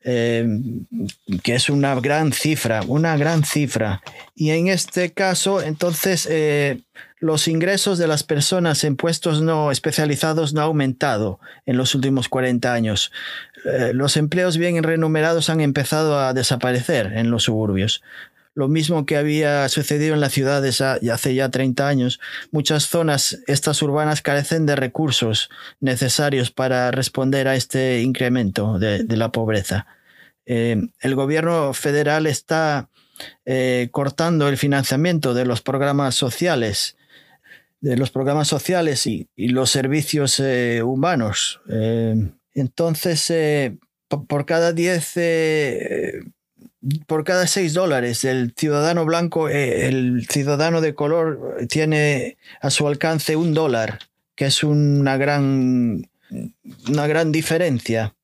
Que 0.06 1.54
es 1.54 1.68
una 1.68 1.94
gran 1.96 2.32
cifra, 2.32 2.82
una 2.86 3.16
gran 3.16 3.44
cifra. 3.44 4.02
Y 4.34 4.50
en 4.50 4.68
este 4.68 5.12
caso, 5.12 5.60
entonces, 5.60 6.28
los 7.18 7.48
ingresos 7.48 7.98
de 7.98 8.06
las 8.06 8.22
personas 8.22 8.84
en 8.84 8.96
puestos 8.96 9.40
no 9.40 9.70
especializados 9.70 10.52
no 10.52 10.60
han 10.60 10.66
aumentado 10.66 11.40
en 11.64 11.76
los 11.76 11.94
últimos 11.94 12.28
40 12.28 12.72
años. 12.72 13.10
Eh, 13.64 13.92
los 13.94 14.16
empleos 14.16 14.58
bien 14.58 14.82
renumerados 14.82 15.48
han 15.48 15.60
empezado 15.60 16.20
a 16.20 16.34
desaparecer 16.34 17.12
en 17.14 17.30
los 17.30 17.44
suburbios. 17.44 18.02
Lo 18.54 18.68
mismo 18.68 19.04
que 19.06 19.16
había 19.16 19.68
sucedido 19.68 20.14
en 20.14 20.20
las 20.20 20.32
ciudades 20.32 20.80
hace 20.80 21.34
ya 21.34 21.50
30 21.50 21.86
años, 21.86 22.20
muchas 22.52 22.84
zonas, 22.84 23.38
estas 23.46 23.82
urbanas, 23.82 24.22
carecen 24.22 24.64
de 24.64 24.76
recursos 24.76 25.50
necesarios 25.80 26.50
para 26.50 26.90
responder 26.90 27.48
a 27.48 27.54
este 27.54 28.00
incremento 28.00 28.78
de, 28.78 29.04
la 29.08 29.30
pobreza. 29.30 29.86
Eh, 30.46 30.80
el 31.00 31.14
gobierno 31.16 31.74
federal 31.74 32.26
está 32.26 32.88
eh, 33.44 33.88
cortando 33.90 34.48
el 34.48 34.56
financiamiento 34.56 35.34
de 35.34 35.44
los 35.44 35.60
programas 35.60 36.14
sociales 36.14 36.96
de 37.80 37.96
los 37.96 38.10
programas 38.10 38.48
sociales 38.48 39.06
y, 39.06 39.28
los 39.36 39.70
servicios 39.70 40.40
eh, 40.40 40.82
humanos. 40.82 41.60
Entonces, 42.54 43.32
por 44.08 44.46
cada 44.46 44.72
10, 44.72 45.14
por 47.06 47.22
cada 47.22 47.46
6 47.46 47.74
dólares, 47.74 48.24
el 48.24 48.54
ciudadano 48.56 49.04
blanco, 49.04 49.48
el 49.50 50.26
ciudadano 50.28 50.80
de 50.80 50.94
color 50.94 51.58
tiene 51.68 52.38
a 52.60 52.70
su 52.70 52.88
alcance 52.88 53.36
un 53.36 53.52
dólar, 53.52 54.00
que 54.34 54.46
es 54.46 54.64
una 54.64 55.16
gran, 55.16 56.08
una 56.88 57.06
gran 57.06 57.30
diferencia. 57.30 58.15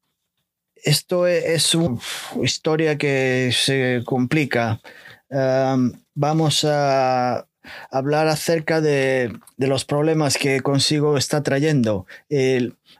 Esto 0.83 1.27
e, 1.27 1.55
es, 1.55 1.75
una 1.75 1.99
historia 2.43 2.99
que 2.99 3.51
se 3.53 4.03
complica. 4.05 4.81
vamos 6.15 6.65
a 6.65 7.47
hablar 7.91 8.29
acerca 8.29 8.81
de, 8.81 9.33
los 9.57 9.85
problemas 9.85 10.37
que 10.37 10.61
consigo 10.61 11.17
está 11.17 11.43
trayendo. 11.43 12.07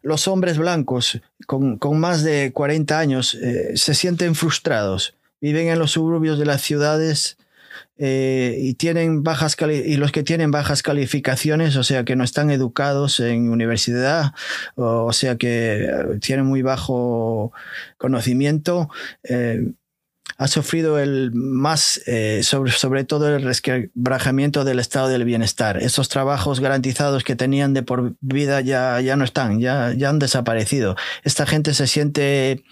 los 0.03 0.29
hombres 0.29 0.59
blancos 0.59 1.21
con, 1.47 1.79
más 1.99 2.23
de 2.23 2.53
40 2.53 2.99
años 2.99 3.35
eh, 3.35 3.77
se 3.77 3.95
sienten 3.95 4.35
frustrados, 4.35 5.15
viven 5.41 5.69
en 5.69 5.79
los 5.79 5.93
suburbios 5.93 6.39
de 6.39 6.47
las 6.47 6.63
ciudades 6.63 7.37
eh, 7.97 8.57
y 8.59 8.75
tienen 8.75 9.23
bajas 9.23 9.57
y 9.71 9.97
los 9.97 10.13
que 10.13 10.23
tienen 10.23 10.51
bajas 10.51 10.83
calificaciones, 10.83 11.77
o 11.77 11.83
sea 11.85 12.05
que 12.05 12.17
no 12.17 12.25
están 12.25 12.51
educados 12.51 13.21
en 13.21 13.51
universidad, 13.51 14.33
o, 14.75 15.13
sea 15.13 15.37
que 15.37 15.85
eh, 15.85 16.19
tienen 16.21 16.47
muy 16.47 16.63
bajo 16.63 17.53
conocimiento, 17.99 18.89
ha 20.39 20.49
sufrido 20.49 20.99
el 20.99 21.31
más, 21.33 22.01
eh, 22.07 22.41
sobre, 22.43 22.73
sobre, 22.73 23.05
todo 23.05 23.35
el 23.35 23.43
resquebrajamiento 23.43 24.65
del 24.65 24.79
estado 24.79 25.09
del 25.09 25.25
bienestar. 25.25 25.83
Esos 25.83 26.09
trabajos 26.09 26.61
garantizados 26.61 27.23
que 27.23 27.37
tenían 27.37 27.75
de 27.75 27.83
por 27.83 28.17
vida 28.21 28.61
ya, 28.61 29.01
ya 29.01 29.17
no 29.17 29.25
están, 29.25 29.61
ya, 29.61 29.93
ya 29.93 30.09
han 30.09 30.19
desaparecido. 30.19 30.97
Esta 31.23 31.47
gente 31.47 31.75
se 31.75 31.87
siente 31.87 32.65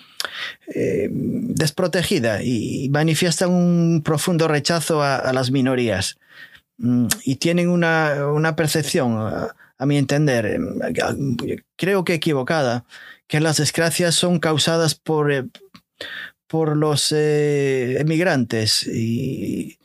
eh, 0.75 1.09
desprotegida 1.11 2.43
y 2.43 2.89
manifiesta 2.91 3.49
un 3.49 4.03
profundo 4.05 4.49
rechazo 4.49 5.03
a, 5.03 5.33
las 5.33 5.51
minorías. 5.51 6.19
Mm, 6.79 7.07
y 7.25 7.37
tienen 7.37 7.69
una, 7.69 8.27
una 8.27 8.57
percepción, 8.57 9.17
a, 9.19 9.87
mi 9.87 9.97
entender, 9.97 10.47
eh, 10.47 11.63
creo 11.77 12.05
que 12.05 12.15
equivocada, 12.15 12.85
que 13.27 13.41
las 13.41 13.57
desgracias 13.57 14.15
son 14.15 14.39
causadas 14.39 14.95
por 14.95 15.31
por 16.51 16.77
los 16.77 17.13
eh, 17.13 18.01
emigrantes 18.01 18.85
y, 18.85 19.79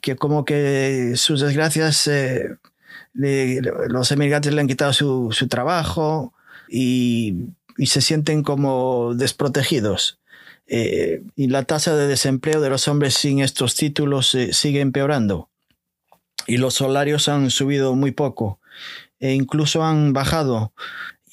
que 0.00 0.14
como 0.14 0.44
que 0.44 1.14
sus 1.16 1.40
desgracias, 1.40 2.06
eh, 2.06 2.56
los 3.14 4.12
emigrantes 4.12 4.54
le 4.54 4.60
han 4.60 4.68
quitado 4.68 4.92
su, 4.92 5.30
trabajo 5.50 6.32
y, 6.68 7.34
se 7.84 8.00
sienten 8.00 8.42
como 8.42 9.12
desprotegidos. 9.14 10.18
Eh, 10.66 11.22
y 11.36 11.48
la 11.48 11.64
tasa 11.64 11.94
de 11.94 12.08
desempleo 12.08 12.62
de 12.62 12.70
los 12.70 12.88
hombres 12.88 13.12
sin 13.12 13.40
estos 13.40 13.74
títulos 13.74 14.34
sigue 14.52 14.80
empeorando. 14.80 15.50
Y 16.46 16.56
los 16.56 16.74
salarios 16.74 17.28
han 17.28 17.50
subido 17.50 17.94
muy 17.94 18.12
poco 18.12 18.58
e 19.20 19.32
incluso 19.32 19.84
han 19.84 20.14
bajado 20.14 20.72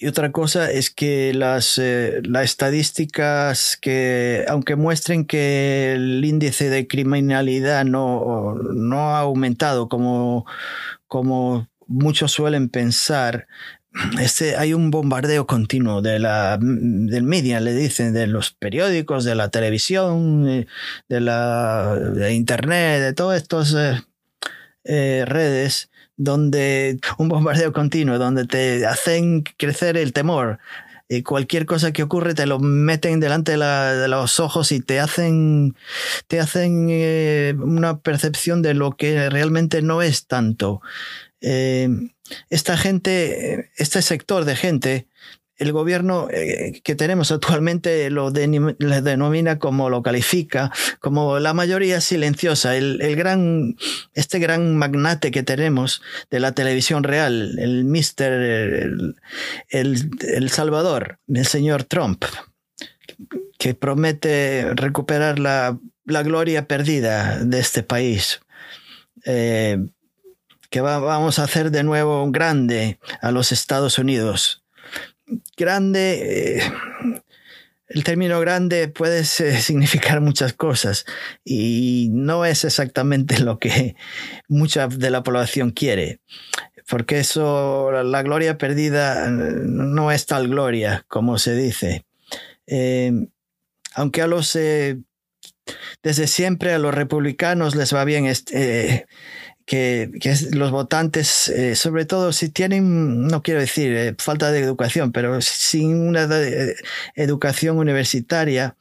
y 0.03 0.07
otra 0.07 0.33
cosa 0.33 0.69
es 0.69 0.89
que 0.89 1.33
las, 1.33 1.77
eh, 1.77 2.21
las 2.25 2.43
estadísticas 2.43 3.77
que, 3.79 4.43
aunque 4.49 4.75
muestren 4.75 5.23
que 5.23 5.93
el 5.93 6.25
índice 6.25 6.69
de 6.69 6.87
criminalidad 6.89 7.85
no, 7.85 8.55
no 8.55 9.15
ha 9.15 9.19
aumentado 9.19 9.87
como, 9.87 10.45
como 11.07 11.69
muchos 11.87 12.33
suelen 12.33 12.67
pensar, 12.67 13.47
este, 14.19 14.55
hay 14.55 14.73
un 14.73 14.89
bombardeo 14.89 15.45
continuo 15.45 16.01
de 16.01 16.19
la, 16.19 16.57
del 16.59 17.23
media, 17.23 17.59
le 17.59 17.73
dicen, 17.73 18.13
de 18.13 18.27
los 18.27 18.51
periódicos, 18.51 19.23
de 19.23 19.35
la 19.35 19.49
televisión, 19.49 20.47
eh, 20.47 20.67
de 21.09 21.19
la 21.19 21.95
de 21.95 22.33
internet, 22.33 23.01
de 23.01 23.13
todas 23.13 23.41
estas 23.41 23.73
eh, 23.73 24.01
eh, 24.83 25.25
redes, 25.27 25.91
donde 26.17 26.99
un 27.17 27.29
bombardeo 27.29 27.71
continuo, 27.71 28.17
donde 28.17 28.45
te 28.45 28.85
hacen 28.85 29.43
crecer 29.57 29.97
el 29.97 30.13
temor. 30.13 30.59
Y 31.09 31.21
cualquier 31.21 31.67
cosa 31.67 31.91
que 31.91 32.01
ocurre 32.01 32.33
te 32.33 32.47
lo 32.47 32.59
meten 32.59 33.19
delante 33.19 33.51
de, 33.51 33.57
de 33.57 34.07
los 34.07 34.39
ojos 34.39 34.71
y 34.71 34.79
te 34.79 34.99
hacen, 34.99 35.75
te 36.27 36.39
hacen 36.39 36.89
una 37.61 37.99
percepción 37.99 38.63
de 38.63 38.73
lo 38.73 38.93
que 38.93 39.29
realmente 39.29 39.83
no 39.83 40.01
es 40.01 40.25
tanto 40.25 40.81
esta 42.49 42.77
gente, 42.77 43.69
este 43.77 44.01
sector 44.01 44.45
de 44.45 44.55
gente, 44.55 45.07
el 45.57 45.71
gobierno 45.71 46.27
eh, 46.31 46.81
que 46.83 46.95
tenemos 46.95 47.31
actualmente 47.31 48.09
lo 48.09 48.31
denomina 48.31 49.59
como 49.59 49.89
lo 49.89 50.01
califica 50.01 50.71
como 50.99 51.39
la 51.39 51.53
mayoría 51.53 52.01
silenciosa, 52.01 52.75
el, 52.75 53.15
gran, 53.15 53.75
este 54.13 54.39
gran 54.39 54.75
magnate 54.75 55.31
que 55.31 55.43
tenemos 55.43 56.01
de 56.31 56.39
la 56.39 56.53
televisión 56.53 57.03
real, 57.03 57.57
el 57.59 57.85
mister, 57.85 58.33
el, 59.69 60.49
Salvador, 60.49 61.19
el 61.27 61.45
señor 61.45 61.83
Trump, 61.83 62.25
que 63.57 63.73
promete 63.73 64.73
recuperar 64.73 65.39
la, 65.39 65.77
gloria 66.05 66.67
perdida 66.67 67.39
de 67.43 67.59
este 67.59 67.83
país. 67.83 68.41
Eh, 69.25 69.77
que 70.73 70.81
vamos 70.81 71.37
a 71.37 71.43
hacer 71.43 71.69
de 71.69 71.83
nuevo 71.83 72.31
grande 72.31 72.97
a 73.21 73.29
los 73.29 73.51
Estados 73.51 73.99
Unidos. 73.99 74.63
Grande, 75.55 76.57
eh, 76.57 76.63
el 77.89 78.03
término 78.03 78.39
grande 78.39 78.87
puede 78.87 79.19
eh, 79.19 79.23
significar 79.61 80.19
muchas 80.19 80.53
cosas 80.53 81.05
y 81.45 82.09
no 82.11 82.43
es 82.43 82.65
exactamente 82.65 83.39
lo 83.39 83.59
que 83.59 83.95
mucha 84.47 84.87
de 84.87 85.11
la 85.11 85.21
población 85.21 85.69
quiere, 85.69 86.21
porque 86.89 87.19
eso, 87.19 87.91
la 87.91 88.23
gloria 88.23 88.57
perdida 88.57 89.29
no 89.29 90.11
es 90.11 90.25
tal 90.25 90.47
gloria 90.47 91.05
como 91.07 91.37
se 91.37 91.55
dice. 91.55 92.03
Eh, 92.65 93.27
aunque 93.93 94.23
a 94.23 94.27
los 94.27 94.57
desde 96.01 96.27
siempre 96.27 96.73
a 96.73 96.79
los 96.79 96.95
republicanos 96.95 97.75
les 97.75 97.93
va 97.93 98.03
bien 98.05 98.25
este, 98.25 99.05
que, 99.65 100.11
los 100.51 100.71
votantes, 100.71 101.49
eh, 101.49 101.75
sobre 101.75 102.05
todo 102.05 102.33
si 102.33 102.49
tienen, 102.49 103.27
no 103.27 103.41
quiero 103.41 103.59
decir 103.59 103.91
eh, 103.93 104.15
falta 104.17 104.51
de 104.51 104.59
educación, 104.59 105.11
pero 105.11 105.41
sin 105.41 105.95
una 105.95 106.27
educación 107.15 107.77
universitaria, 107.77 108.75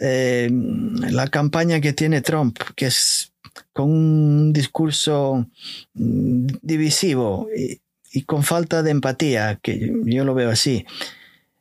eh, 0.00 0.50
la 0.50 1.28
campaña 1.28 1.80
que 1.80 1.92
tiene 1.92 2.22
Trump, 2.22 2.58
que 2.76 2.86
es 2.86 3.32
con 3.72 3.90
un 3.90 4.52
discurso 4.52 5.46
mm, 5.94 6.46
divisivo 6.62 7.48
y, 7.54 7.80
con 8.24 8.42
falta 8.42 8.82
de 8.82 8.90
empatía, 8.90 9.58
que 9.62 9.90
yo 10.04 10.24
lo 10.24 10.34
veo 10.34 10.50
así, 10.50 10.84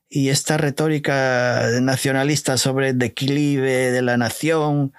y 0.09 0.29
esta 0.29 0.57
retórica 0.57 1.79
nacionalista 1.81 2.57
sobre 2.57 2.89
el 2.89 2.99
declive 2.99 3.91
de 3.91 4.01
la 4.01 4.17
nación, 4.17 4.91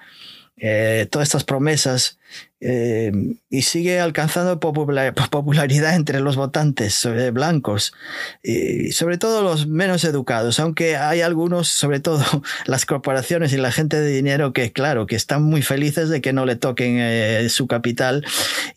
todas 1.09 1.27
estas 1.27 1.43
promesas, 1.43 2.19
eh, 2.65 3.11
y 3.49 3.63
sigue 3.63 3.99
alcanzando 3.99 4.57
popularidad 4.61 5.95
entre 5.95 6.21
los 6.21 6.37
votantes 6.37 7.05
blancos 7.33 7.93
y 8.41 8.93
sobre 8.93 9.17
todo 9.17 9.43
los 9.43 9.67
menos 9.67 10.05
educados, 10.05 10.61
aunque 10.61 10.95
hay 10.95 11.19
algunos, 11.19 11.67
sobre 11.67 11.99
todo 11.99 12.23
las 12.65 12.85
corporaciones 12.85 13.51
y 13.51 13.57
la 13.57 13.73
gente 13.73 13.99
de 13.99 14.09
dinero 14.09 14.53
que, 14.53 14.71
claro, 14.71 15.07
que 15.07 15.17
están 15.17 15.43
muy 15.43 15.61
felices 15.61 16.07
de 16.07 16.21
que 16.21 16.31
no 16.31 16.45
le 16.45 16.55
toquen 16.55 16.99
eh, 16.99 17.49
su 17.49 17.67
capital 17.67 18.25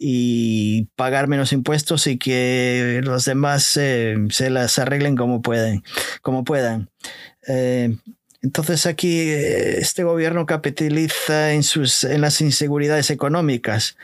y 0.01 0.89
pagar 0.97 1.29
menos 1.29 1.53
impuestos 1.53 2.09
y 2.09 2.19
que 2.19 3.01
los 3.05 3.25
demás 3.25 3.77
eh, 3.77 4.17
se 4.31 4.51
las 4.51 4.81
arreglen 4.81 5.15
como 5.15 5.43
pueden, 5.43 5.85
como 6.23 6.43
puedan. 6.43 6.91
Entonces 8.47 8.87
aquí 8.87 9.23
eh, 9.23 9.81
este 9.81 10.05
gobierno 10.05 10.47
capitaliza 10.47 11.53
en, 11.53 11.65
sus, 11.65 12.05
en 12.05 12.21
las 12.21 12.41
inseguridades 12.41 13.11
económicas 13.11 13.97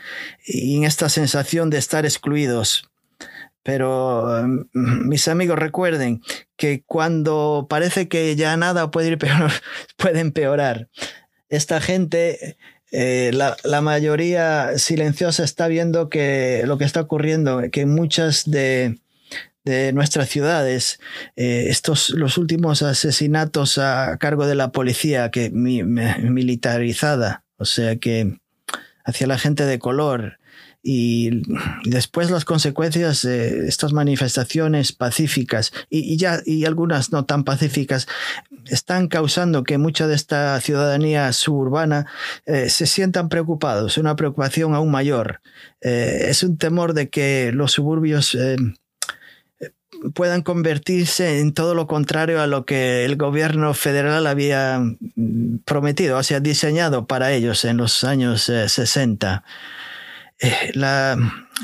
y 0.45 0.75
en 0.75 0.83
esta 0.83 1.07
sensación 1.07 1.69
de 1.69 1.77
estar 1.77 2.03
excluidos. 2.03 2.91
Pero 3.63 4.43
mm, 4.45 5.07
mis 5.07 5.29
amigos 5.29 5.57
recuerden 5.57 6.21
que 6.57 6.83
cuando 6.85 7.67
parece 7.69 8.09
que 8.09 8.35
ya 8.35 8.57
nada 8.57 8.91
puede 8.91 9.11
ir 9.11 9.17
peor, 9.17 9.49
empeorar. 10.13 10.89
Esta 11.47 11.79
gente, 11.79 12.57
eh, 12.91 13.31
la, 13.33 13.55
la, 13.63 13.79
mayoría 13.79 14.77
silenciosa 14.77 15.45
está 15.45 15.69
viendo 15.69 16.09
que 16.09 16.63
lo 16.65 16.77
que 16.77 16.83
está 16.83 16.99
ocurriendo, 16.99 17.61
que 17.71 17.85
muchas 17.85 18.43
de, 18.51 18.97
de 19.63 19.93
nuestras 19.93 20.29
ciudades, 20.29 20.99
eh, 21.35 21.65
estos 21.69 22.09
los 22.11 22.37
últimos 22.37 22.81
asesinatos 22.81 23.77
a 23.77 24.17
cargo 24.17 24.45
de 24.45 24.55
la 24.55 24.71
policía 24.71 25.31
que 25.31 25.49
militarizada, 25.51 27.43
o 27.57 27.65
sea 27.65 27.95
que 27.95 28.37
hacia 29.05 29.27
la 29.27 29.37
gente 29.37 29.65
de 29.65 29.79
color 29.79 30.39
y 30.85 31.43
después 31.85 32.29
las 32.29 32.43
consecuencias 32.43 33.21
de 33.21 33.69
estas 33.69 33.93
manifestaciones 33.93 34.91
pacíficas 34.91 35.71
y, 35.89 36.17
ya 36.17 36.41
y 36.45 36.65
algunas 36.65 37.13
no 37.13 37.23
tan 37.23 37.45
pacíficas 37.45 38.05
están 38.65 39.07
causando 39.07 39.63
que 39.63 39.77
mucha 39.77 40.07
de 40.07 40.15
esta 40.15 40.59
ciudadanía 40.59 41.31
suburbana 41.31 42.07
eh, 42.45 42.69
se 42.69 42.85
sientan 42.85 43.29
preocupados, 43.29 43.97
una 43.97 44.17
preocupación 44.17 44.73
aún 44.73 44.91
mayor. 44.91 45.39
Eh, 45.79 46.25
es 46.27 46.43
un 46.43 46.57
temor 46.57 46.93
de 46.93 47.09
que 47.09 47.51
los 47.53 47.71
suburbios 47.71 48.37
puedan 50.13 50.41
convertirse 50.41 51.39
en 51.39 51.53
todo 51.53 51.75
lo 51.75 51.87
contrario 51.87 52.41
a 52.41 52.47
lo 52.47 52.65
que 52.65 53.05
el 53.05 53.15
gobierno 53.15 53.73
federal 53.73 54.27
había 54.27 54.79
mm, 54.79 55.59
prometido, 55.65 56.17
o 56.17 56.23
sea, 56.23 56.39
diseñado 56.39 57.07
para 57.07 57.31
ellos 57.31 57.65
en 57.65 57.77
los 57.77 58.03
años 58.03 58.43
60. 58.43 59.43
Eh, 60.39 60.47
eh, 60.47 60.71
la, 60.73 61.17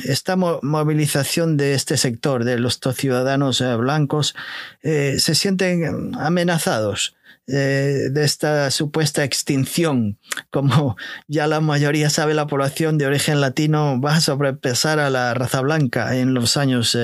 esta 0.05 0.35
movilización 0.35 1.57
de 1.57 1.73
este 1.73 1.97
sector, 1.97 2.45
de 2.45 2.59
los 2.59 2.79
ciudadanos 2.95 3.61
eh, 3.61 3.75
blancos, 3.75 4.35
se 4.81 5.35
sienten 5.35 6.15
amenazados 6.15 7.15
de 7.45 8.23
esta 8.23 8.69
supuesta 8.69 9.23
extinción. 9.23 10.19
Como 10.51 10.95
ya 11.27 11.47
la 11.47 11.61
mayoría 11.61 12.11
sabe, 12.11 12.35
la 12.35 12.45
población 12.45 12.99
de 12.99 13.07
origen 13.07 13.41
latino 13.41 13.99
va 13.99 14.17
a 14.17 14.21
sobrepesar 14.21 14.99
a 14.99 15.09
la 15.09 15.33
raza 15.33 15.61
blanca 15.61 16.15
en 16.15 16.35
los 16.35 16.57
años 16.57 16.95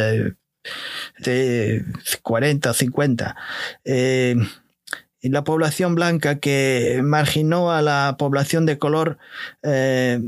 de 1.19 1.86
40 2.21 2.71
o 2.71 2.73
50. 2.73 3.36
Eh, 3.84 4.36
y 5.21 5.30
la 5.30 5.43
población 5.43 5.95
blanca 5.95 6.39
que 6.39 7.01
marginó 7.04 7.71
a 7.71 7.82
la 7.82 8.15
población 8.17 8.65
de 8.65 8.78
color 8.78 9.17
eh, 9.63 10.21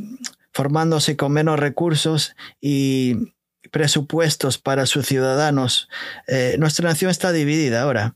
formándose 0.52 1.16
con 1.16 1.34
menos 1.34 1.60
recursos 1.60 2.36
y 2.60 3.34
presupuestos 3.72 4.58
para 4.58 4.86
sus 4.86 5.06
ciudadanos. 5.06 5.90
Eh, 6.28 6.56
nuestra 6.58 6.90
nación 6.90 7.12
está 7.12 7.32
dividida 7.32 7.84
ahora, 7.84 8.16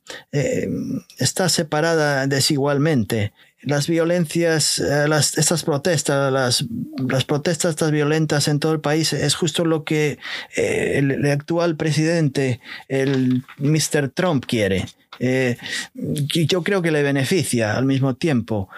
está 1.19 1.49
separada 1.49 2.25
desigualmente 2.25 3.33
las 3.63 3.87
violencias, 3.87 4.79
eh, 4.79 5.07
las, 5.07 5.37
estas 5.37 5.63
protestas, 5.63 6.31
las, 6.31 6.65
las 7.07 7.25
protestas 7.25 7.71
estas 7.71 7.91
violentas 7.91 8.47
en 8.47 8.59
todo 8.59 8.73
el 8.73 8.79
país 8.79 9.13
es 9.13 9.35
justo 9.35 9.65
lo 9.65 9.83
que 9.83 10.17
eh, 10.55 10.93
el, 10.97 11.25
actual 11.29 11.75
presidente, 11.75 12.59
el 12.87 13.43
Mr. 13.57 14.09
Trump, 14.13 14.45
quiere. 14.47 14.85
Eh, 15.19 15.57
yo 15.93 16.63
creo 16.63 16.81
que 16.81 16.91
le 16.91 17.03
beneficia 17.03 17.77
al 17.77 17.85
mismo 17.85 18.15
tiempo 18.15 18.69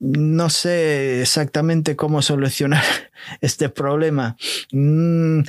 no 0.00 0.48
sé 0.48 1.22
exactamente 1.22 1.96
cómo 1.96 2.22
solucionar 2.22 2.84
este 3.40 3.68
problema. 3.68 4.36
Mm, 4.72 5.40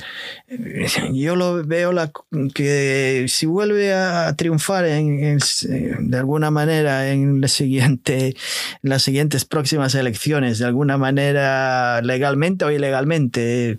yo 1.12 1.36
lo 1.36 1.64
veo 1.64 1.92
la, 1.92 2.10
que 2.54 3.26
si 3.28 3.46
vuelve 3.46 3.92
a 3.92 4.34
triunfar 4.36 4.86
en, 4.86 5.38
de 5.38 6.18
alguna 6.18 6.50
manera 6.50 7.10
en, 7.10 7.40
la 7.40 7.48
siguiente, 7.48 8.36
las 8.82 9.02
siguientes 9.02 9.44
próximas 9.44 9.94
elecciones, 9.94 10.58
de 10.58 10.66
alguna 10.66 10.98
manera 10.98 12.00
legalmente 12.02 12.64
o 12.64 12.70
ilegalmente, 12.70 13.78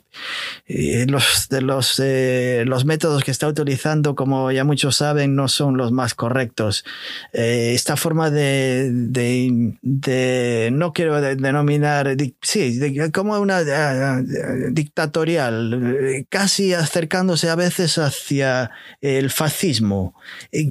eh, 0.67 1.05
los, 1.07 1.49
de 1.49 1.61
los, 1.61 1.99
eh, 2.03 2.63
los 2.65 2.85
métodos 2.85 3.23
que 3.23 3.31
está 3.31 3.47
utilizando, 3.47 4.15
como 4.15 4.51
ya 4.51 4.63
muchos 4.63 4.97
saben, 4.97 5.35
no 5.35 5.47
son 5.47 5.77
los 5.77 5.91
más 5.91 6.13
correctos. 6.13 6.85
Eh, 7.33 7.73
esta 7.73 7.97
forma 7.97 8.29
de, 8.29 8.89
de, 8.91 9.75
de 9.81 10.69
no 10.71 10.93
quiero 10.93 11.19
denominar, 11.21 12.15
sí, 12.41 12.79
como 13.13 13.39
una 13.39 13.63
eh, 13.89 14.69
dictatorial, 14.71 16.25
casi 16.29 16.73
acercándose 16.73 17.49
a 17.49 17.55
veces 17.55 17.97
hacia 17.97 18.71
el 19.01 19.29
fascismo, 19.29 20.15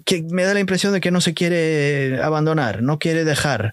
que 0.05 0.23
me 0.31 0.45
da 0.45 0.55
la 0.55 0.61
impresión 0.61 0.93
de 0.93 1.01
que 1.01 1.11
no 1.11 1.21
se 1.21 1.35
quiere 1.35 2.21
abandonar, 2.23 2.83
no 2.83 2.99
quiere 2.99 3.25
dejar. 3.25 3.73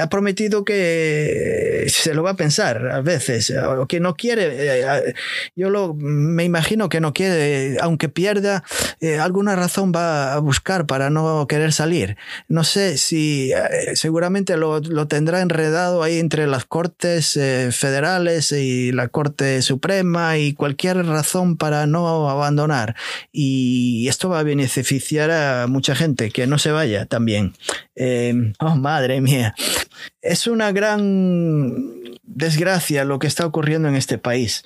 ha 0.00 0.08
prometido 0.08 0.64
que 0.64 1.86
se 1.88 2.14
lo 2.14 2.22
va 2.22 2.30
a 2.30 2.36
pensar 2.36 2.88
a 2.90 3.00
veces, 3.00 3.50
o 3.50 3.86
que 3.86 4.00
no 4.00 4.14
quiere. 4.14 5.14
yo 5.54 5.70
lo, 5.70 5.94
me 5.94 6.44
imagino 6.44 6.88
que 6.88 7.00
no 7.00 7.12
quiere, 7.12 7.76
aunque 7.80 8.08
pierda, 8.08 8.64
alguna 9.20 9.56
razón 9.56 9.92
va 9.94 10.34
a 10.34 10.38
buscar 10.38 10.86
para 10.86 11.10
no 11.10 11.46
querer 11.48 11.72
salir. 11.72 12.16
No 12.48 12.64
sé 12.64 12.98
si 12.98 13.52
seguramente 13.94 14.56
lo, 14.56 14.80
tendrá 15.06 15.40
enredado 15.40 16.02
ahí 16.02 16.18
entre 16.18 16.46
las 16.46 16.64
cortes 16.64 17.36
eh, 17.36 17.70
y 18.52 18.92
la 18.92 19.08
Corte 19.08 19.62
Suprema 19.62 20.38
y 20.38 20.54
cualquier 20.54 21.04
razón 21.06 21.56
para 21.56 21.86
no 21.86 22.28
abandonar. 22.28 22.96
Y 23.32 24.06
esto 24.08 24.28
va 24.28 24.40
a 24.40 24.44
beneficiar 24.44 25.30
a 25.30 25.66
mucha 25.66 25.94
gente, 25.94 26.30
que 26.30 26.46
no 26.46 26.58
se 26.58 26.70
vaya 26.70 27.06
también. 27.06 27.54
Em, 27.94 28.52
oh, 28.58 28.76
madre 28.76 29.20
mía. 29.20 29.54
Es 30.22 30.46
una 30.46 30.72
gran 30.72 31.84
desgracia 32.22 33.04
lo 33.04 33.18
que 33.18 33.26
está 33.26 33.46
ocurriendo 33.46 33.88
en 33.88 33.96
este 33.96 34.18
país. 34.18 34.64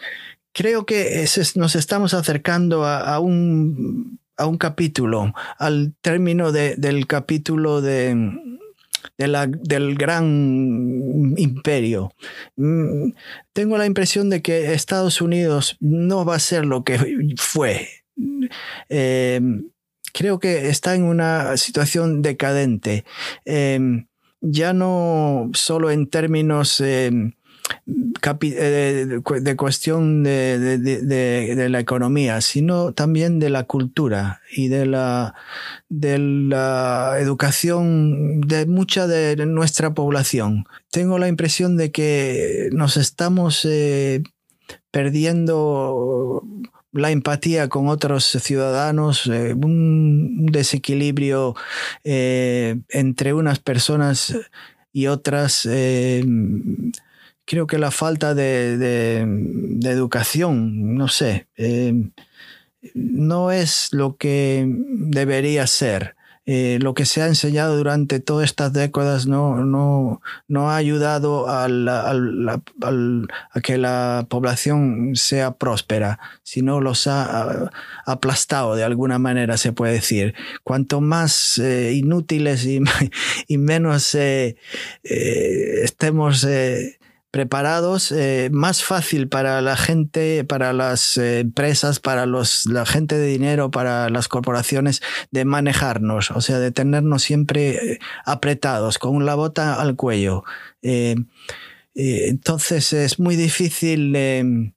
Creo 0.53 0.85
que 0.85 1.25
nos 1.55 1.77
estamos 1.77 2.15
acercando 2.15 2.85
a, 2.85 3.21
un, 3.21 4.19
a 4.37 4.47
un 4.47 4.59
capítulo, 4.59 5.33
al 5.59 5.95
término 6.01 6.51
del 6.51 7.07
capítulo 7.07 7.81
de 7.81 8.17
del 9.17 9.95
gran 9.97 11.00
imperio. 11.37 12.13
Mm, 12.57 13.13
tengo 13.53 13.79
la 13.79 13.87
impresión 13.87 14.31
de 14.31 14.43
que 14.43 14.73
Estados 14.73 15.21
Unidos 15.21 15.77
no 15.81 16.25
va 16.25 16.37
a 16.37 16.41
ser 16.41 16.65
lo 16.65 16.85
que 16.85 16.99
fue. 17.37 17.89
Em, 18.89 19.71
creo 20.13 20.39
que 20.39 20.69
está 20.69 20.95
en 20.95 21.05
una 21.05 21.57
situación 21.57 22.23
decadente. 22.23 23.05
Em, 23.45 24.07
ya 24.41 24.73
no 24.73 25.51
solo 25.55 25.91
en 25.91 26.07
términos 26.09 26.81
em, 26.81 27.33
de, 27.93 29.57
cuestión 29.57 30.23
de, 30.23 31.67
la 31.71 31.81
economía, 31.81 32.41
sino 32.41 32.93
también 32.93 33.39
de 33.39 33.51
la 33.51 33.65
cultura 33.65 34.41
y 34.53 34.69
de 34.69 34.87
la, 34.87 35.35
de 35.89 36.19
la 36.19 37.17
educación 37.19 38.41
de 38.43 38.67
mucha 38.67 39.07
de 39.07 39.37
nuestra 39.47 39.95
población. 39.95 40.67
Tengo 40.91 41.19
la 41.19 41.29
impresión 41.29 41.77
de 41.77 41.91
que 41.93 42.69
nos 42.73 42.97
estamos 42.97 43.65
eh, 43.65 44.23
perdiendo 44.91 46.45
la 46.93 47.11
empatía 47.11 47.69
con 47.69 47.89
otros 47.89 48.25
ciudadanos, 48.25 49.27
eh, 49.27 49.55
un 49.55 50.47
desequilibrio 50.47 51.55
entre 52.03 53.33
unas 53.33 53.61
personas 53.61 54.37
y 54.93 55.07
otras 55.07 55.69
creo 57.51 57.67
que 57.67 57.79
la 57.79 57.91
falta 57.91 58.33
de, 58.33 59.21
educación, 59.83 60.95
no 60.95 61.09
sé, 61.09 61.49
eh, 61.57 62.13
no 62.95 63.51
es 63.51 63.89
lo 63.91 64.17
que 64.17 64.65
debería 64.69 65.67
ser. 65.67 66.15
Eh, 66.47 66.79
lo 66.81 66.95
que 66.95 67.05
se 67.07 67.23
ha 67.23 67.27
enseñado 67.27 67.77
durante 67.77 68.19
todas 68.21 68.45
estas 68.45 68.73
décadas 68.73 69.27
no, 69.27 69.65
no, 69.65 70.23
no 70.49 70.71
ha 70.71 70.77
ayudado 70.77 71.47
a, 71.49 71.67
que 73.63 73.79
la 73.79 74.27
población 74.29 75.13
sea 75.15 75.51
próspera, 75.53 76.21
sino 76.45 76.81
los 76.81 77.09
ha 77.09 77.71
aplastado 78.07 78.77
de 78.77 78.85
alguna 78.85 79.19
manera, 79.19 79.57
se 79.57 79.73
puede 79.73 79.95
decir. 79.95 80.35
Cuanto 80.63 81.01
más 81.01 81.59
eh, 81.59 81.95
inútiles 81.95 82.65
y, 82.65 82.81
y 83.49 83.59
menos 83.59 84.17
estemos 85.03 86.47
preparados, 87.31 88.11
eh, 88.13 88.51
más 88.53 88.83
fácil 88.83 89.29
para 89.29 89.61
la 89.61 89.77
gente, 89.77 90.45
para 90.45 90.73
las 90.73 91.17
eh, 91.17 91.41
empresas, 91.41 92.01
para 92.01 92.27
los, 92.27 92.67
la 92.67 92.85
gente 92.87 93.17
de 93.17 93.27
dinero, 93.27 93.71
para 93.71 94.09
las 94.11 94.29
corporaciones 94.29 95.01
de 95.31 95.45
manejarnos, 95.45 96.31
o 96.33 96.41
sea, 96.41 96.59
de 96.59 96.73
tenernos 96.73 97.23
siempre 97.23 97.93
eh, 97.93 97.99
apretados, 98.25 98.99
con 98.99 99.25
la 99.25 99.35
bota 99.37 99.81
al 99.81 99.97
cuello. 99.97 100.43
entonces 101.95 102.93
es 102.93 103.19
muy 103.19 103.37
difícil 103.37 104.75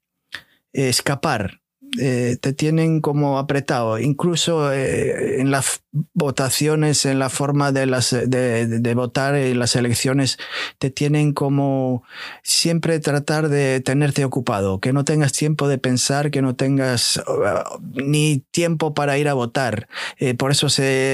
escapar 0.74 1.63
eh, 2.00 2.38
te 2.42 2.54
tienen 2.54 3.02
como 3.02 3.38
apretado, 3.38 4.00
incluso 4.00 4.74
eh, 4.74 5.40
en 5.40 5.52
las 5.52 5.84
votaciones, 6.14 7.06
en 7.06 7.20
la 7.20 7.30
forma 7.30 7.72
de, 7.72 7.86
las, 7.86 8.10
de, 8.10 8.94
votar 8.96 9.36
en 9.36 9.60
las 9.60 9.76
elecciones, 9.76 10.40
te 10.80 10.90
tienen 10.90 11.34
como 11.34 12.04
siempre 12.42 13.00
tratar 13.00 13.48
de 13.48 13.80
tenerte 13.80 14.26
ocupado, 14.26 14.80
que 14.80 14.92
no 14.92 15.06
tengas 15.06 15.34
tiempo 15.34 15.68
de 15.68 15.78
pensar, 15.78 16.32
que 16.32 16.42
no 16.42 16.56
tengas 16.56 17.18
uh, 17.28 17.80
ni 17.94 18.40
tiempo 18.50 18.96
para 18.96 19.20
ir 19.20 19.30
a 19.30 19.36
votar. 19.36 19.88
Eh, 20.18 20.34
por 20.34 20.50
eso 20.50 20.68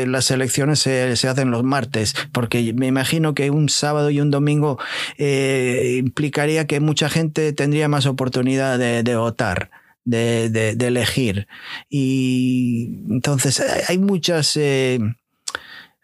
las 0.08 0.32
elecciones 0.32 0.80
se, 0.80 1.12
hacen 1.12 1.52
los 1.52 1.64
martes, 1.64 2.16
porque 2.32 2.74
me 2.74 2.88
imagino 2.88 3.34
que 3.34 3.52
un 3.52 3.68
sábado 3.68 4.12
y 4.12 4.22
un 4.22 4.32
domingo 4.32 4.80
implicaría 5.18 6.68
que 6.68 6.80
mucha 6.80 7.10
gente 7.10 7.52
tendría 7.52 7.90
más 7.90 8.06
oportunidad 8.06 8.80
de 8.80 9.16
votar 9.18 9.72
de, 10.10 10.76
elegir. 10.80 11.48
Y 11.90 13.02
entonces 13.10 13.62
hay 13.88 13.98
muchas... 13.98 14.56
Eh, 14.58 15.00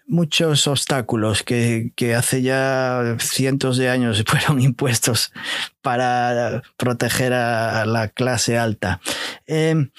muchos 0.07 0.67
obstáculos 0.67 1.41
que, 1.41 1.91
hace 2.15 2.43
ya 2.43 3.17
cientos 3.19 3.77
de 3.77 3.89
años 3.89 4.23
fueron 4.27 4.61
impuestos 4.61 5.33
para 5.81 6.61
proteger 6.77 7.33
a 7.33 7.85
la 7.87 8.09
clase 8.09 8.55
alta. 8.57 9.01
Em, 9.47 9.89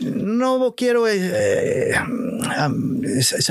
no 0.00 0.74
quiero 0.76 1.08
eh, 1.08 1.92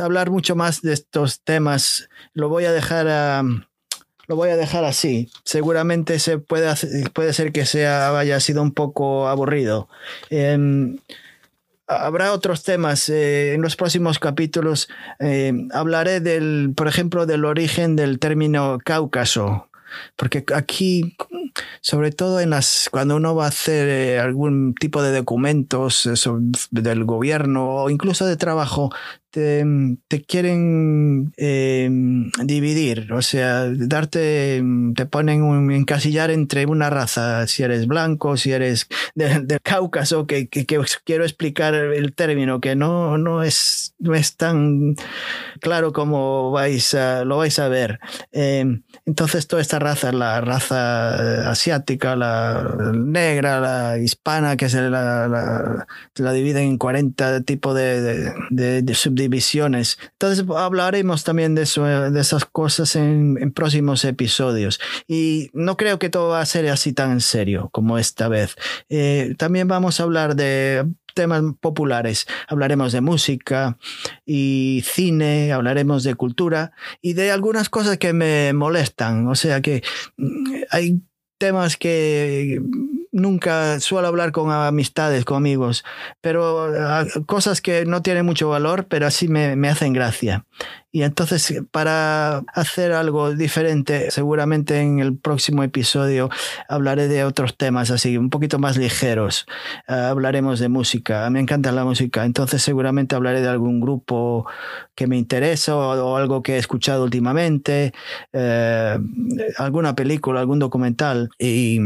hablar 0.02 0.30
mucho 0.30 0.56
más 0.56 0.82
de 0.82 0.94
estos 0.94 1.42
temas, 1.42 2.10
lo 2.34 2.50
voy 2.50 2.66
a 2.66 2.72
dejar 2.72 3.08
a, 3.10 3.44
lo 4.28 4.36
voy 4.36 4.50
a 4.50 4.58
dejar 4.58 4.84
así. 4.84 5.30
Seguramente 5.44 6.20
se 6.20 6.38
puede, 6.38 6.74
puede 7.14 7.34
ser 7.34 7.52
que 7.52 7.66
sea, 7.66 8.18
haya 8.18 8.40
sido 8.40 8.62
un 8.62 8.74
poco 8.74 9.28
aburrido. 9.28 9.88
Em, 10.30 10.98
habrá 11.88 12.34
otros 12.34 12.64
temas. 12.64 13.10
Eh, 13.10 13.54
en 13.54 13.62
los 13.62 13.76
próximos 13.76 14.20
capítulos 14.20 14.90
eh, 15.20 15.54
hablaré 15.74 16.20
del, 16.20 16.74
por 16.76 16.88
ejemplo, 16.88 17.26
del 17.26 17.46
origen 17.46 17.96
del 17.96 18.20
término 18.20 18.78
Cáucaso. 18.84 19.70
Porque 20.18 20.44
aquí, 20.54 21.16
sobre 21.80 22.12
todo 22.12 22.42
en 22.42 22.50
las, 22.50 22.90
cuando 22.92 23.16
uno 23.16 23.34
va 23.34 23.46
a 23.46 23.50
hacer 23.50 23.88
eh, 23.88 24.20
algún 24.20 24.76
tipo 24.76 25.02
de 25.02 25.16
documentos 25.16 26.10
del 26.72 27.04
gobierno 27.06 27.70
o 27.70 27.90
incluso 27.90 28.26
de 28.26 28.36
trabajo, 28.36 28.92
te, 29.32 30.26
quieren 30.28 31.34
em, 31.38 32.32
dividir, 32.44 33.12
o 33.12 33.22
sea, 33.22 33.66
darte, 33.70 34.64
te 34.96 35.06
ponen 35.06 35.44
un 35.44 35.72
encasillar 35.72 36.32
entre 36.32 36.66
una 36.66 36.90
raza, 36.90 37.46
si 37.48 37.64
eres 37.64 37.88
blanco, 37.88 38.38
si 38.38 38.52
eres 38.52 38.88
del 39.16 39.48
de 39.48 39.60
Cáucaso, 39.60 40.28
que, 40.28 40.48
que, 40.48 40.66
quiero 40.66 41.24
explicar 41.24 41.74
el 41.76 42.14
término, 42.14 42.62
que 42.62 42.76
no, 42.76 43.18
no, 43.18 43.44
es, 43.44 43.96
no 44.00 44.16
es 44.16 44.36
tan 44.36 44.96
claro 45.60 45.94
como 45.94 46.52
vais 46.52 46.94
a, 46.94 47.26
lo 47.26 47.38
vais 47.38 47.60
a 47.60 47.68
ver. 47.68 48.00
Em, 48.32 48.84
entonces, 49.06 49.48
toda 49.48 49.62
esta 49.62 49.80
raza, 49.80 50.12
la 50.12 50.42
raza 50.42 51.16
eh, 51.16 51.48
asiática, 51.48 52.16
la 52.16 52.94
negra, 52.94 53.60
la 53.60 53.98
hispana, 54.00 54.58
que 54.58 54.70
se 54.70 54.90
la, 54.90 55.86
dividen 56.16 56.64
en 56.64 56.78
40 56.78 57.42
tipos 57.42 57.76
de, 57.76 58.34
de 58.50 58.82
subdivisiones 59.18 59.38
visiones. 59.38 60.00
Entonces 60.14 60.46
hablaremos 60.56 61.24
también 61.24 61.56
de 61.56 61.64
esas 61.64 62.46
cosas 62.46 62.96
en, 62.96 63.52
próximos 63.54 64.04
episodios. 64.06 64.80
Y 65.08 65.50
no 65.54 65.78
creo 65.78 66.00
que 66.00 66.10
todo 66.10 66.30
va 66.30 66.42
a 66.42 66.46
ser 66.46 66.68
así 66.70 66.94
tan 66.94 67.22
serio 67.22 67.70
como 67.72 67.98
esta 67.98 68.28
vez. 68.28 68.56
Eh, 68.90 69.36
también 69.38 69.68
vamos 69.68 70.00
a 70.00 70.04
hablar 70.04 70.36
de 70.36 70.86
temas 71.14 71.44
populares. 71.60 72.28
Hablaremos 72.48 72.94
de 72.94 73.02
música 73.02 73.78
y 74.26 74.84
cine, 74.86 75.52
hablaremos 75.52 76.04
de 76.04 76.16
cultura 76.16 76.72
y 77.02 77.14
de 77.14 77.32
algunas 77.32 77.70
cosas 77.70 77.98
que 77.98 78.14
me 78.14 78.54
molestan. 78.54 79.28
O 79.28 79.36
sea 79.36 79.62
que 79.62 79.84
mm, 80.18 80.64
hay 80.72 81.02
temas 81.38 81.78
que 81.78 82.62
nunca 83.18 83.80
suelo 83.80 84.08
hablar 84.08 84.32
con 84.32 84.52
amistades, 84.52 85.26
con 85.26 85.38
amigos, 85.38 85.84
pero 86.22 86.72
ah, 86.80 87.06
cosas 87.26 87.62
que 87.62 87.86
no 87.86 88.02
tienen 88.02 88.26
mucho 88.26 88.50
valor, 88.50 88.88
pero 88.88 89.08
así 89.08 89.28
me, 89.28 89.56
me 89.56 89.70
hacen 89.70 89.94
gracia. 89.94 90.46
Y 90.98 91.04
entonces, 91.04 91.62
para 91.70 92.40
hacer 92.56 92.94
algo 92.94 93.36
diferente, 93.36 94.10
seguramente 94.10 94.80
en 94.80 95.00
el 95.00 95.16
próximo 95.16 95.62
episodio 95.64 96.30
hablaré 96.70 97.08
de 97.08 97.24
otros 97.24 97.56
temas 97.56 97.92
así, 97.92 98.18
un 98.18 98.32
poquito 98.32 98.58
más 98.58 98.78
ligeros. 98.78 99.46
Uh, 99.88 99.94
hablaremos 99.94 100.60
de 100.60 100.70
música. 100.70 101.30
Me 101.30 101.40
encanta 101.40 101.72
la 101.72 101.84
música, 101.84 102.26
entonces 102.26 102.62
seguramente 102.64 103.16
hablaré 103.16 103.42
de 103.42 103.48
algún 103.48 103.80
grupo 103.80 104.48
que 104.96 105.08
me 105.08 105.18
interesa 105.18 105.76
o, 105.76 106.18
algo 106.18 106.42
que 106.42 106.56
he 106.56 106.58
escuchado 106.58 107.04
últimamente, 107.04 107.94
uh, 108.34 109.00
alguna 109.58 109.94
película, 109.94 110.40
algún 110.40 110.58
documental. 110.58 111.30
Y 111.38 111.80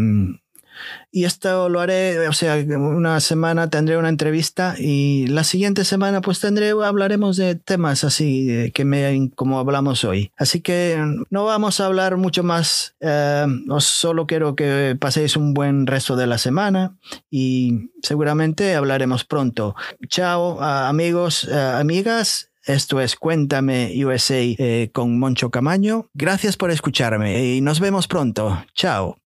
y 1.12 1.26
esto 1.26 1.70
lo 1.70 1.80
haré, 1.80 2.28
o 2.28 2.34
sea, 2.34 2.56
una 2.56 3.20
semana 3.20 3.70
tendré 3.70 3.98
una 3.98 4.10
entrevista 4.10 4.76
y 4.78 5.28
la 5.28 5.44
siguiente 5.44 5.84
semana 5.84 6.22
pues 6.22 6.39
tendré, 6.39 6.70
hablaremos 6.70 7.38
de 7.38 7.56
temas 7.56 8.04
así 8.04 8.72
que 8.74 8.86
me, 8.86 9.32
como 9.36 9.60
hablamos 9.60 10.04
hoy. 10.04 10.32
Así 10.38 10.62
que 10.62 10.98
no 11.30 11.46
vamos 11.46 11.80
a 11.80 11.86
hablar 11.86 12.17
mucho 12.17 12.44
más, 12.44 12.96
eh, 13.00 13.46
solo 13.80 14.28
quiero 14.28 14.56
que 14.56 14.96
paséis 15.00 15.36
un 15.36 15.54
buen 15.54 15.88
resto 15.88 16.15
de 16.15 16.28
la 16.28 16.38
semana 16.38 16.96
y 17.30 17.91
seguramente 18.02 18.76
hablaremos 18.76 19.26
pronto. 19.26 19.76
Chao 20.08 20.62
amigos, 20.62 21.46
eh, 21.46 21.56
amigas. 21.56 22.50
Esto 22.65 23.02
es 23.02 23.15
Cuéntame 23.15 23.94
USA 24.06 24.36
eh, 24.39 24.89
con 24.94 25.17
Moncho 25.17 25.50
Camaño. 25.50 26.10
Gracias 26.13 26.58
por 26.58 26.70
escucharme 26.70 27.56
y 27.56 27.62
nos 27.62 27.80
vemos 27.80 28.08
pronto. 28.08 28.63
Chao. 28.76 29.20